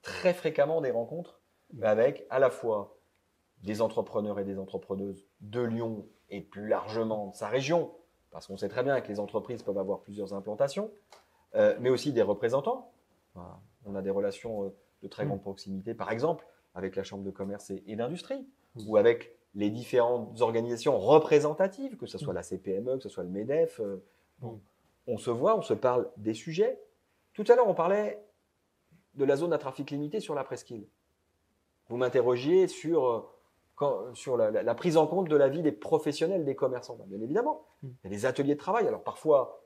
[0.02, 1.40] très fréquemment des rencontres
[1.82, 2.96] avec à la fois
[3.62, 7.90] des entrepreneurs et des entrepreneuses de Lyon et plus largement de sa région,
[8.30, 10.90] parce qu'on sait très bien que les entreprises peuvent avoir plusieurs implantations,
[11.54, 12.92] euh, mais aussi des représentants.
[13.34, 13.58] Voilà.
[13.86, 14.72] On a des relations
[15.02, 15.28] de très Mm.
[15.28, 18.88] grande proximité, par exemple, avec la Chambre de commerce et, et d'industrie, Mm.
[18.88, 23.30] ou avec les différentes organisations représentatives, que ce soit la CPME, que ce soit le
[23.30, 23.80] MEDEF.
[23.80, 24.02] euh,
[24.40, 24.60] bon.
[25.06, 26.78] On se voit, on se parle des sujets.
[27.32, 28.22] Tout à l'heure, on parlait
[29.14, 30.86] de la zone à trafic limité sur la presqu'île.
[31.88, 33.20] Vous m'interrogiez sur, euh,
[33.76, 36.96] quand- sur la, la- la prise en compte de la vie des professionnels, des commerçants.
[36.96, 37.88] Ben, Bien évidemment, Mm.
[38.04, 38.86] il y a des ateliers de travail.
[38.88, 39.62] Alors parfois,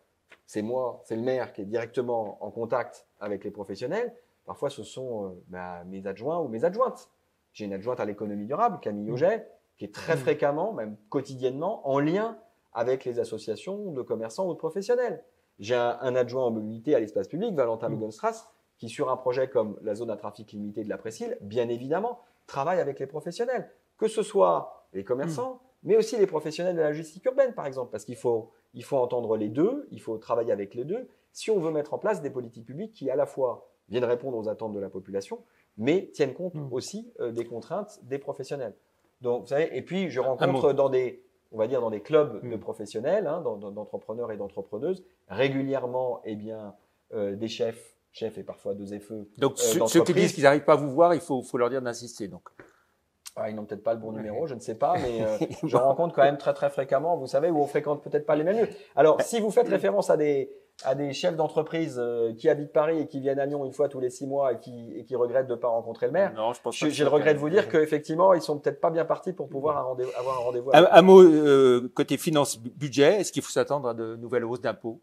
[0.46, 4.14] c'est moi, c'est le maire qui est directement en contact avec les professionnels.
[4.50, 7.08] Parfois, ce sont euh, bah, mes adjoints ou mes adjointes.
[7.52, 9.12] J'ai une adjointe à l'économie durable, Camille Mm.
[9.12, 9.48] Auget,
[9.78, 10.18] qui est très Mm.
[10.18, 12.36] fréquemment, même quotidiennement, en lien
[12.72, 15.22] avec les associations de commerçants ou de professionnels.
[15.60, 17.92] J'ai un, un adjoint en mobilité à l'espace public, Valentin Mm.
[17.94, 21.68] Lugenstrass, qui sur un projet comme la zone à trafic limité de la Presqu'île, bien
[21.68, 26.80] évidemment, travaille avec les professionnels, que ce soit les commerçants, mais aussi les professionnels de
[26.80, 30.18] la logistique urbaine, par exemple, parce qu'il faut, il faut entendre les deux, il faut
[30.18, 33.14] travailler avec les deux, si on veut mettre en place des politiques publiques qui, à
[33.14, 35.40] la fois, viennent répondre aux attentes de la population,
[35.76, 36.72] mais tiennent compte Mm.
[36.72, 38.74] aussi euh, des contraintes des professionnels.
[39.20, 41.22] Donc, vous savez, et puis je rencontre dans des,
[41.52, 42.60] on va dire dans des clubs de Mm.
[42.60, 46.74] professionnels, hein, d'entrepreneurs et d'entrepreneuses, régulièrement, eh bien,
[47.12, 49.28] euh, des chefs, chefs et parfois deux feux.
[49.38, 51.70] Donc, Euh, ceux, qui disent qu'ils n'arrivent pas à vous voir, il faut, faut leur
[51.70, 52.28] dire d'insister.
[52.28, 52.48] Donc,
[53.36, 55.76] Ah, ils n'ont peut-être pas le bon numéro, je ne sais pas, mais euh, je
[55.76, 58.58] rencontre quand même très très fréquemment, vous savez, où on fréquente peut-être pas les mêmes
[58.58, 58.68] lieux.
[58.96, 60.50] Alors, si vous faites référence à des
[60.84, 63.88] à des chefs d'entreprise euh, qui habitent Paris et qui viennent à Lyon une fois
[63.88, 66.32] tous les six mois et qui, et qui regrettent de ne pas rencontrer le maire,
[66.34, 68.90] non, je pense pas j'ai le regret de vous dire qu'effectivement, ils sont peut-être pas
[68.90, 70.70] bien partis pour pouvoir un rendez- avoir un rendez-vous.
[70.72, 74.60] Un, mot euh, côté finance bu- budget, est-ce qu'il faut s'attendre à de nouvelles hausses
[74.62, 75.00] d'impôts?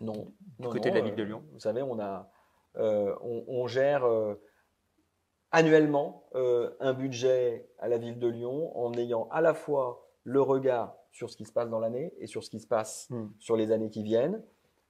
[0.00, 0.32] Non.
[0.58, 1.42] non, côté non, de la ville euh, de Lyon.
[1.52, 2.28] Vous savez, on a,
[2.76, 4.34] euh, on, on gère euh,
[5.50, 10.40] annuellement euh, un budget à la ville de Lyon en ayant à la fois le
[10.40, 13.26] regard sur ce qui se passe dans l'année et sur ce qui se passe Hmm.
[13.38, 14.42] sur les années qui viennent.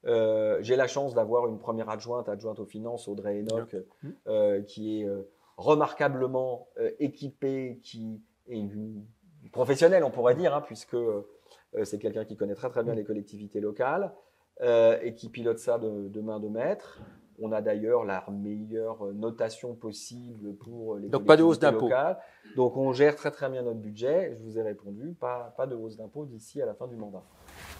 [0.07, 3.76] Euh, J'ai la chance d'avoir une première adjointe, adjointe aux finances, Audrey Enoch,
[4.26, 5.22] euh, qui est euh,
[5.57, 9.05] remarquablement équipée, qui est une,
[9.42, 10.96] une professionnelle, on pourrait dire, hein, puisque
[11.84, 14.12] c'est quelqu'un qui connaît très très bien les collectivités locales
[14.61, 17.00] et qui pilote ça de, de main de maître.
[17.40, 21.88] On a d'ailleurs la meilleure notation possible pour les Donc, pas de hausse collectivités d'impôt.
[21.88, 22.18] locales.
[22.57, 24.34] Donc on gère très très bien notre budget.
[24.36, 27.22] Je vous ai répondu, pas, pas de hausse d'impôt d'ici à la fin du mandat.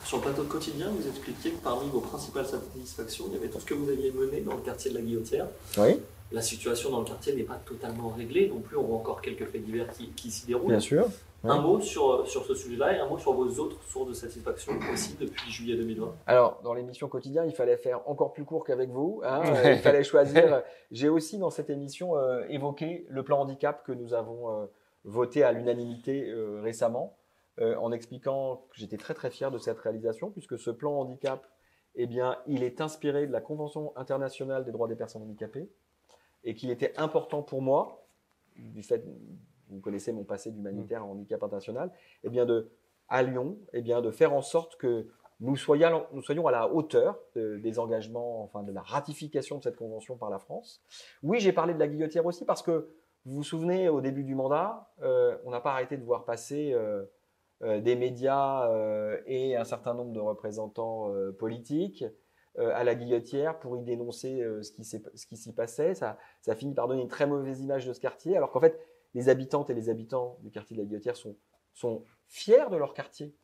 [0.05, 3.49] Sur le plateau de quotidien, vous expliquiez que parmi vos principales satisfactions, il y avait
[3.49, 5.47] tout ce que vous aviez mené dans le quartier de la Guillotière.
[5.79, 6.01] Oui,
[6.33, 9.47] La situation dans le quartier n'est pas totalement réglée non plus, on voit encore quelques
[9.47, 10.69] faits divers qui, qui s'y déroulent.
[10.73, 11.07] bien sûr.
[11.45, 14.75] Un mot sur, sur ce sujet-là et un mot sur vos autres sources de satisfaction
[14.93, 16.15] aussi depuis juillet 2020.
[16.29, 19.23] Alors, dans l'émission quotidien, il fallait faire encore plus court qu'avec vous.
[19.25, 19.43] hein.
[19.73, 20.63] Il fallait choisir.
[20.93, 24.67] J'ai aussi dans cette émission euh, évoqué le plan handicap que nous avons euh,
[25.05, 27.17] voté à l'unanimité euh, récemment,
[27.61, 31.47] euh, en expliquant que j'étais très très fier de cette réalisation, puisque ce plan handicap,
[31.95, 35.69] eh bien, il est inspiré de la Convention internationale des droits des personnes handicapées,
[36.45, 38.07] et qu'il était important pour moi,
[38.57, 39.05] du fait,
[39.69, 41.91] vous connaissez mon passé d'humanitaire en handicap international,
[42.25, 42.71] eh bien de
[43.09, 45.07] à Lyon, eh bien de faire en sorte que
[45.41, 49.63] nous soyons, nous soyons à la hauteur de- des engagements, enfin de la ratification de
[49.63, 50.83] cette convention par la France.
[51.23, 52.89] Oui, j'ai parlé de la guillotière aussi parce que
[53.27, 56.73] vous vous souvenez, au début du mandat, euh, on n'a pas arrêté de voir passer
[56.73, 57.05] euh, euh,
[57.63, 62.05] des médias euh, et un certain nombre de représentants euh, politiques
[62.59, 65.95] à la guillotière pour y dénoncer ce qui s'y passait.
[65.95, 68.79] Ça, ça finit par donner une très mauvaise image de ce quartier, alors qu'en fait,
[69.15, 71.35] les habitantes et les habitants du quartier de la guillotière sont,
[71.73, 73.35] sont fiers de leur quartier.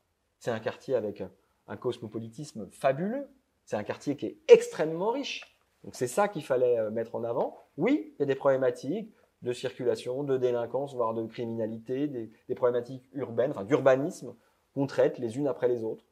[0.41, 1.23] C'est un quartier avec
[1.69, 3.31] un cosmopolitisme fabuleux.
[3.65, 5.59] C'est un quartier qui est extrêmement riche.
[5.85, 7.57] Donc c'est ça qu'il fallait mettre en avant.
[7.79, 9.11] Oui, il y a des problématiques
[9.43, 14.35] de circulation, de délinquance, voire de criminalité, des, problématiques urbaines, enfin d'urbanisme
[14.75, 16.05] qu'on traite les unes après les autres.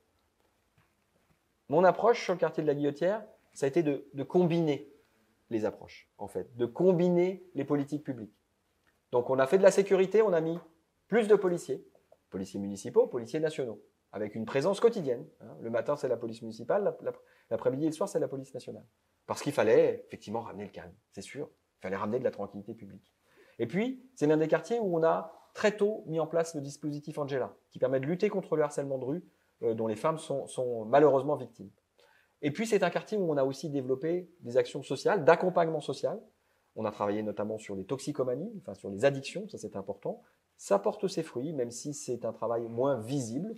[1.69, 4.93] Mon approche sur le quartier de la Guillotière, ça a été de, combiner
[5.51, 8.37] les approches, en fait, de combiner les politiques publiques.
[9.13, 10.59] Donc on a fait de la sécurité, on a mis
[11.09, 11.85] plus de policiers,
[12.31, 15.27] policiers municipaux, policiers nationaux, avec une présence quotidienne.
[15.41, 15.57] Hein.
[15.61, 16.97] Le matin, c'est la police municipale,
[17.51, 18.85] l'après-midi et le soir, c'est la police nationale.
[19.27, 21.51] Parce qu'il fallait effectivement ramener le calme, c'est sûr.
[21.79, 23.16] Il fallait ramener de la tranquillité publique.
[23.59, 26.61] Et puis, c'est l'un des quartiers où on a très tôt mis en place le
[26.61, 29.25] dispositif Angela, qui permet de lutter contre le harcèlement de rue
[29.63, 31.71] euh, dont les femmes sont, malheureusement victimes.
[32.43, 36.21] Et puis, c'est un quartier où on a aussi développé des actions sociales, d'accompagnement social.
[36.77, 40.23] On a travaillé notamment sur les toxicomanies, enfin sur les addictions, ça c'est important.
[40.59, 43.55] Ça porte ses fruits, même si c'est un travail moins visible.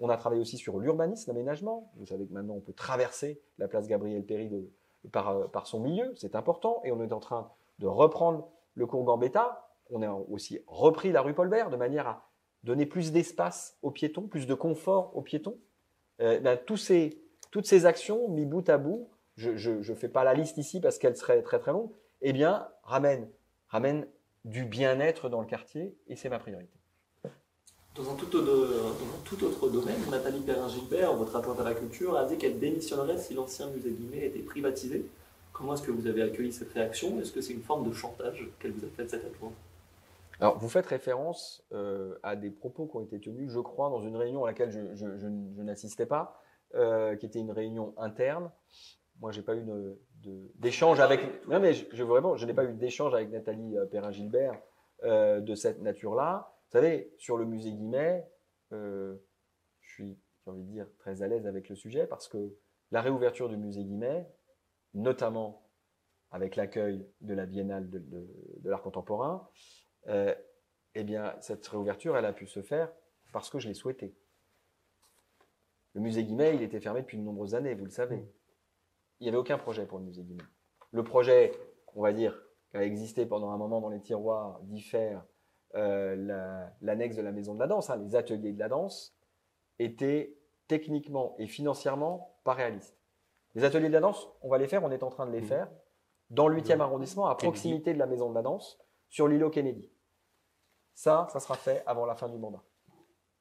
[0.00, 1.92] On a travaillé aussi sur l'urbanisme, l'aménagement.
[1.96, 4.50] Vous savez que maintenant on peut traverser la place Gabriel Péry
[5.12, 6.80] par, par son milieu, c'est important.
[6.84, 11.22] Et on est en train de reprendre le cours Gambetta, on a aussi repris la
[11.22, 12.30] rue Paul Bert de manière à
[12.62, 15.58] donner plus d'espace aux piétons, plus de confort aux piétons.
[16.20, 20.24] Euh, ben, tous ces, toutes ces actions, mis bout à bout, je ne fais pas
[20.24, 21.90] la liste ici parce qu'elle serait très très longue,
[22.22, 24.06] eh bien, ramènent
[24.44, 26.78] du bien-être dans le quartier et c'est ma priorité.
[27.94, 32.58] Dans un, tout autre, domaine, Nathalie Perrin-Gilbert, votre adjointe à la culture, a dit qu'elle
[32.58, 35.06] démissionnerait si l'ancien musée Guimet était privatisé.
[35.54, 37.20] Comment est-ce que vous avez accueilli cette réaction?
[37.20, 39.54] Est-ce que c'est une forme de chantage qu'elle vous a fait cette adjointe?
[40.40, 44.02] Alors, vous faites référence euh, à des propos qui ont été tenus, je crois, dans
[44.02, 46.42] une réunion à laquelle je, n'assistais pas,
[46.74, 48.50] euh, qui était une réunion interne.
[49.20, 49.64] Moi, j'ai pas eu
[50.56, 51.46] d'échange avec.
[51.46, 54.60] Non, mais je, vraiment, je n'ai pas eu d'échange avec Nathalie euh, Perrin-Gilbert
[55.04, 56.50] de cette nature-là.
[56.66, 58.26] Vous savez, sur le musée Guimet,
[58.70, 59.16] je
[59.82, 62.54] suis, j'ai envie de dire, très à l'aise avec le sujet parce que
[62.90, 64.26] la réouverture du musée Guimet,
[64.94, 65.62] notamment
[66.30, 69.48] avec l'accueil de la Biennale de, l'art contemporain,
[70.08, 70.34] euh,
[70.94, 72.92] eh bien, cette réouverture, elle a pu se faire
[73.32, 74.16] parce que je l'ai souhaité.
[75.94, 78.28] Le musée Guimet, il était fermé depuis de nombreuses années, vous le savez.
[79.20, 80.42] Il n'y avait aucun projet pour le musée Guimet.
[80.90, 81.52] Le projet,
[81.94, 82.40] on va dire,
[82.70, 85.24] qui a existé pendant un moment dans les tiroirs, diffère
[85.76, 89.16] euh, l'annexe de la maison de la danse, hein, les ateliers de la danse,
[89.78, 90.36] était
[90.68, 92.96] techniquement et financièrement pas réaliste.
[93.54, 95.40] Les ateliers de la danse, on va les faire, on est en train de les
[95.40, 95.46] mmh.
[95.46, 95.70] faire
[96.30, 98.78] dans le 8e arrondissement, à proximité de la maison de la danse,
[99.08, 99.92] sur l'îlot Kennedy.
[100.94, 102.62] Ça, ça sera fait avant la fin du mandat.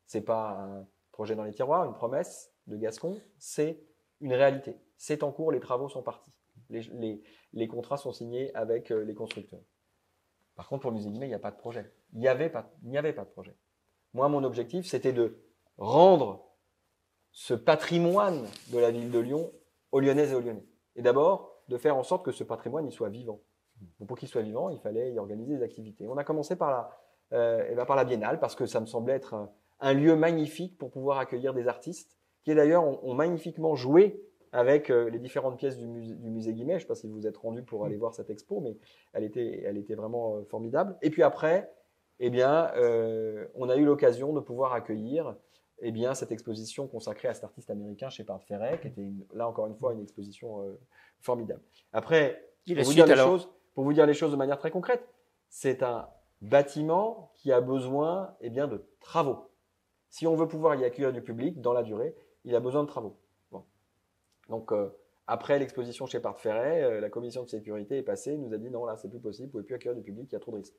[0.05, 3.83] C'est pas un projet dans les tiroirs, une promesse de Gascon, c'est
[4.19, 4.75] une réalité.
[4.97, 6.31] C'est en cours, les travaux sont partis.
[6.69, 9.61] Les, contrats sont signés avec euh, les constructeurs.
[10.55, 11.91] Par contre, pour le musée Guimet, il n'y a pas de projet.
[12.13, 13.55] Il n'y avait, pas, il n'y avait pas de projet.
[14.13, 15.43] Moi, mon objectif, c'était de
[15.77, 16.47] rendre
[17.31, 19.51] ce patrimoine de la ville de Lyon
[19.93, 20.65] aux Lyonnaises et aux Lyonnais.
[20.95, 23.39] Et d'abord, de faire en sorte que ce patrimoine il soit vivant.
[24.07, 26.07] pour qu'il soit vivant, il fallait y organiser des activités.
[26.07, 26.89] On a commencé par la,
[27.33, 29.35] euh, eh ben, par la Biennale, parce que ça me semblait être
[29.79, 34.21] un, lieu magnifique pour pouvoir accueillir des artistes, qui d'ailleurs ont, magnifiquement joué
[34.51, 36.73] avec euh, les différentes pièces du musée, Guimet.
[36.73, 38.77] Je ne sais pas si vous êtes rendu pour aller voir cette expo, mais
[39.13, 40.97] elle était, elle était vraiment euh, formidable.
[41.01, 41.71] Et puis après,
[42.19, 42.71] eh bien,
[43.55, 45.35] on a eu l'occasion de pouvoir accueillir
[45.85, 49.67] eh bien, cette exposition consacrée à cet artiste américain, Shepard Ferret, qui était là encore
[49.67, 50.79] une fois une exposition euh,
[51.19, 51.61] formidable.
[51.91, 55.05] Après, pour vous, dire les choses, pour vous dire les choses de manière très concrète,
[55.49, 56.07] c'est un
[56.41, 59.49] bâtiment qui a besoin eh bien, de travaux.
[60.09, 62.15] Si on veut pouvoir y accueillir du public dans la durée,
[62.45, 63.17] il a besoin de travaux.
[63.51, 63.65] Bon.
[64.47, 64.89] Donc, euh,
[65.27, 68.85] après l'exposition chez Ferret, euh, la commission de sécurité est passée, nous a dit non,
[68.85, 70.57] là, c'est plus possible, vous pouvez plus accueillir du public, il y a trop de
[70.57, 70.75] risques.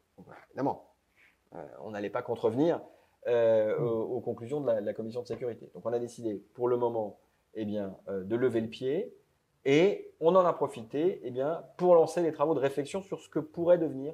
[0.48, 0.94] évidemment,
[1.82, 2.80] on n'allait pas contrevenir
[3.27, 3.87] euh, mm.
[3.87, 5.70] aux, conclusions de la, commission de sécurité.
[5.75, 7.18] Donc on a décidé pour le moment
[7.55, 9.14] eh bien, euh, de lever le pied
[9.64, 13.31] et on en a profité eh bien, pour lancer les travaux de réflexion sur ce
[13.31, 14.12] que pourrait devenir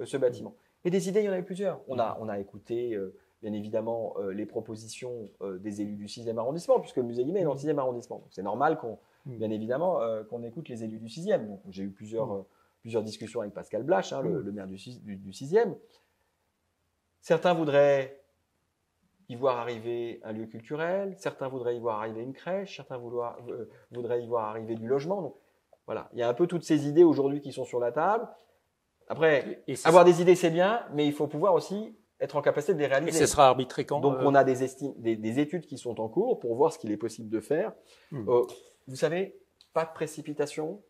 [0.00, 0.56] euh, ce bâtiment.
[0.84, 1.80] Et des idées, il y en avait plusieurs.
[1.86, 2.98] On a, on a écouté
[3.42, 5.28] bien évidemment les propositions
[5.58, 8.18] des élus du 6e arrondissement, puisque le musée Guimet est dans le 6e arrondissement.
[8.18, 9.38] Donc c'est normal qu'on, mm.
[9.38, 10.00] bien évidemment,
[10.30, 11.46] qu'on écoute les élus du 6e.
[11.46, 12.44] Donc j'ai eu plusieurs, mm.
[12.80, 15.74] plusieurs discussions avec Pascal Blach, hein, le, maire du, du, du 6e.
[17.20, 18.17] Certains voudraient
[19.28, 23.68] y voir arriver un lieu culturel, certains voudraient y voir arriver une crèche, certains euh,
[23.90, 25.20] voudraient y voir arriver du logement.
[25.20, 25.36] Donc
[25.86, 28.28] voilà, il y a un peu toutes ces idées aujourd'hui qui sont sur la table.
[29.08, 32.78] Après, avoir des idées c'est bien, mais il faut pouvoir aussi être en capacité de
[32.78, 33.16] les réaliser.
[33.16, 34.56] Et ce sera arbitré quand Donc euh on a des,
[34.96, 37.72] des, études qui sont en cours pour voir ce qu'il est possible de faire.
[38.10, 38.28] Hmm.
[38.28, 38.42] Euh,
[38.86, 39.38] vous savez,
[39.72, 40.82] pas de précipitation.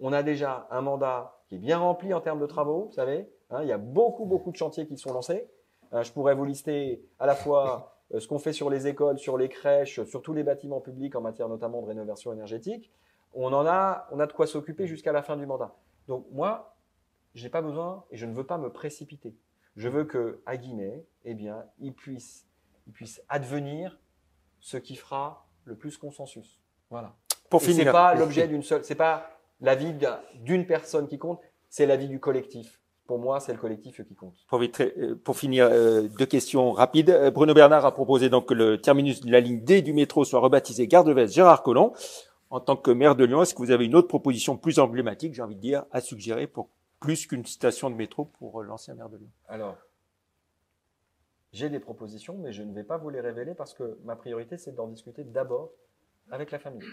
[0.00, 3.28] On a déjà un mandat qui est bien rempli en termes de travaux, vous savez.
[3.50, 5.48] Hein, il y a beaucoup, beaucoup de chantiers qui sont lancés.
[5.94, 9.18] Euh, je pourrais vous lister à la fois euh, ce qu'on fait sur les écoles,
[9.18, 12.90] sur les crèches, sur tous les bâtiments publics en matière notamment de rénovation énergétique.
[13.32, 15.74] On en a, on a de quoi s'occuper jusqu'à la fin du mandat.
[16.08, 16.76] Donc moi,
[17.34, 19.34] j'ai pas besoin et je ne veux pas me précipiter.
[19.76, 22.46] Je veux que à Guinée, eh bien, il puisse,
[22.86, 23.98] il puisse advenir
[24.60, 26.60] ce qui fera le plus consensus.
[26.90, 27.14] Voilà.
[27.50, 29.30] Pour Et finir, c'est pas l'objet d'une seule, c'est pas
[29.60, 32.80] l'avis d'un- d'une personne qui compte, c'est l'avis du collectif.
[33.06, 34.34] Pour moi, c'est le collectif qui compte.
[34.48, 37.10] Pour, euh, pour finir, euh, deux questions rapides.
[37.10, 40.24] Euh, Bruno Bernard a proposé donc que le terminus de la ligne D du métro
[40.24, 41.92] soit rebaptisé Gare de Vest Gérard Collomb.
[42.50, 45.34] En tant que maire de Lyon, est-ce que vous avez une autre proposition plus emblématique,
[45.34, 46.68] j'ai envie de dire, à suggérer pour
[47.00, 49.28] plus qu'une station de métro pour l'ancien maire de Lyon?
[49.48, 49.76] Alors,
[51.52, 54.56] j'ai des propositions, mais je ne vais pas vous les révéler parce que ma priorité,
[54.56, 55.70] c'est d'en discuter d'abord
[56.30, 56.86] avec la famille.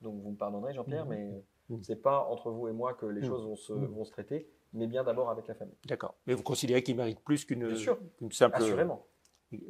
[0.00, 1.30] Donc, vous me pardonnerez, Jean-Pierre, mais
[1.68, 1.82] Mhm.
[1.82, 4.86] c'est pas entre vous et moi que les choses vont se, vont se traiter, mais
[4.86, 5.76] bien d'abord avec la famille.
[5.86, 6.14] D'accord.
[6.26, 7.74] Mais vous considérez qu'il mérite plus qu'une
[8.30, 9.04] simple Assurément.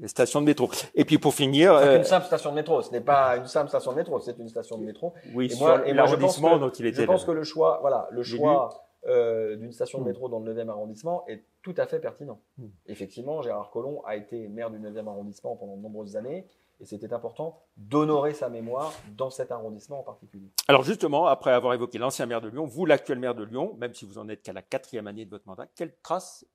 [0.06, 0.70] station de métro.
[0.94, 2.82] Et puis pour finir, euh, une simple station de métro.
[2.82, 5.14] Ce n'est pas une simple station de métro, c'est une station de métro.
[5.34, 7.22] oui, Et sur moi- et moi, je pense l'arrondissement que- dont il était Je pense
[7.22, 7.26] là.
[7.26, 8.68] que le choix, voilà, le choix
[9.06, 10.08] euh, d'une station de Mm.
[10.08, 12.38] métro dans le 9e arrondissement est tout à fait pertinent.
[12.58, 12.66] Mm.
[12.86, 16.46] Effectivement, Gérard Collomb a été maire du 9e arrondissement pendant de nombreuses années
[16.80, 20.50] et c'était important d'honorer sa mémoire dans cet arrondissement en particulier.
[20.66, 23.94] Alors justement, après avoir évoqué l'ancien maire de Lyon, vous, l'actuel maire de Lyon, même
[23.94, 26.46] si vous en êtes qu'à la quatrième année de votre mandat, quelle trace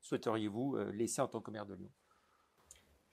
[0.00, 1.90] souhaiteriez-vous euh, laisser en tant que maire de Lyon?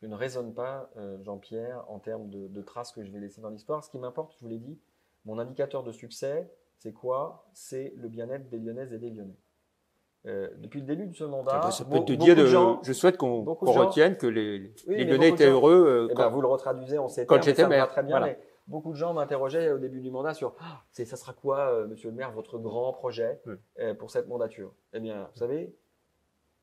[0.02, 3.42] Je ne raisonne pas, euh, Jean-Pierre, en termes de, de traces que je vais laisser
[3.42, 3.84] dans l'histoire.
[3.84, 4.78] Ce qui m'importe, je vous l'ai dit,
[5.24, 7.48] mon indicateur de succès, c'est quoi?
[7.54, 9.38] C'est le bien-être des Lyonnaises et des Lyonnais.
[10.28, 13.18] Euh, depuis le début de ce mandat, Ça peut te dire, de gens, je souhaite
[13.18, 15.86] qu'on retienne que les, les mais Lyonnais étaient gens- heureux.
[15.88, 18.34] euh, Eh ben, quand- vous le retraduisez en ces quand j'étais maire, très bien, voilà.
[18.34, 21.88] mais beaucoup de gens m'interrogeaient au début du mandat sur Ah, ça sera quoi, euh,
[21.88, 23.54] monsieur le maire, votre grand projet Oui.
[23.80, 24.72] euh, pour cette mandature?
[24.94, 25.76] Eh bien, vous savez,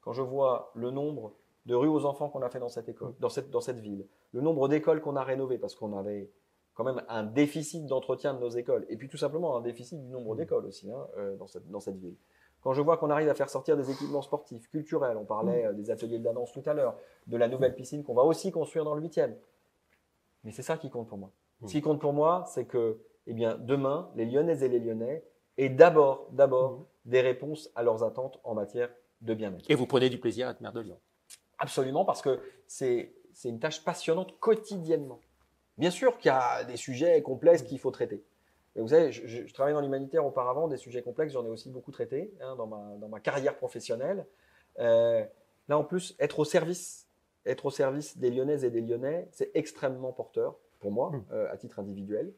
[0.00, 1.32] quand je vois le nombre
[1.66, 4.06] de rues aux enfants qu'on a fait dans cette école, dans cette, dans cette ville,
[4.32, 6.28] le nombre d'écoles qu'on a rénovées parce qu'on avait
[6.74, 10.08] quand même un déficit d'entretien de nos écoles, et puis tout simplement un déficit du
[10.08, 12.16] nombre d'écoles aussi hein, euh, dans, cette, dans cette ville.
[12.62, 15.72] Quand je vois qu'on arrive à faire sortir des équipements sportifs, culturels, on parlait euh,
[15.72, 16.96] des ateliers de la danse tout à l'heure,
[17.26, 19.34] de la nouvelle piscine qu'on va aussi construire dans le 8e.
[20.44, 21.30] Mais c'est ça qui compte pour moi.
[21.60, 21.66] Mm.
[21.66, 25.24] Ce qui compte pour moi, c'est que, eh bien, demain, les Lyonnaises et les Lyonnais
[25.58, 27.10] aient d'abord, d'abord, Mm.
[27.10, 28.88] des réponses à leurs attentes en matière
[29.20, 29.70] de bien-être.
[29.70, 30.98] Et vous prenez du plaisir à être maire de Lyon.
[31.58, 35.20] Absolument, parce que c'est c'est une tâche passionnante quotidiennement.
[35.78, 38.22] Bien sûr qu'il y a des sujets complexes qu'il faut traiter.
[38.74, 41.48] Mais vous savez, je, je- je travaillais dans l'humanitaire auparavant, des sujets complexes, j'en ai
[41.50, 44.26] aussi beaucoup traité hein, dans, ma, dans ma carrière professionnelle.
[44.78, 45.24] Euh,
[45.68, 47.06] là, en plus, être au service,
[47.44, 51.24] être au service des Lyonnaises et des Lyonnais, c'est extrêmement porteur pour moi, Mm.
[51.32, 52.32] euh, à titre individuel.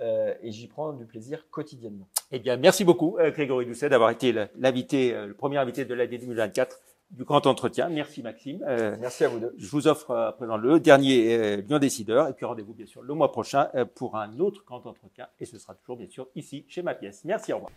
[0.00, 2.08] Euh, et j'y prends du plaisir quotidiennement.
[2.32, 6.80] Eh bien, merci beaucoup, Grégory Doucet, d'avoir été l'invité, le premier invité de l'année 2024
[7.12, 7.88] du Grand Entretien.
[7.88, 8.64] Merci, Maxime.
[8.66, 9.54] Euh, Merci à vous deux.
[9.58, 12.28] je vous offre euh, à présent le dernier euh, Lyon Décideur.
[12.28, 15.28] Et puis rendez-vous, bien sûr, le mois prochain euh, pour un autre Grand Entretien.
[15.38, 17.22] Et ce sera toujours, bien sûr, ici, chez ma pièce.
[17.24, 17.72] Merci, au revoir.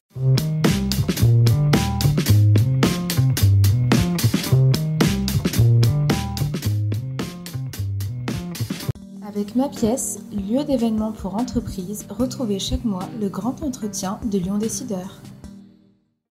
[9.27, 14.57] Avec ma pièce, lieu d'événement pour entreprises, retrouvez chaque mois le grand entretien de Lyon
[14.57, 15.19] Décideur.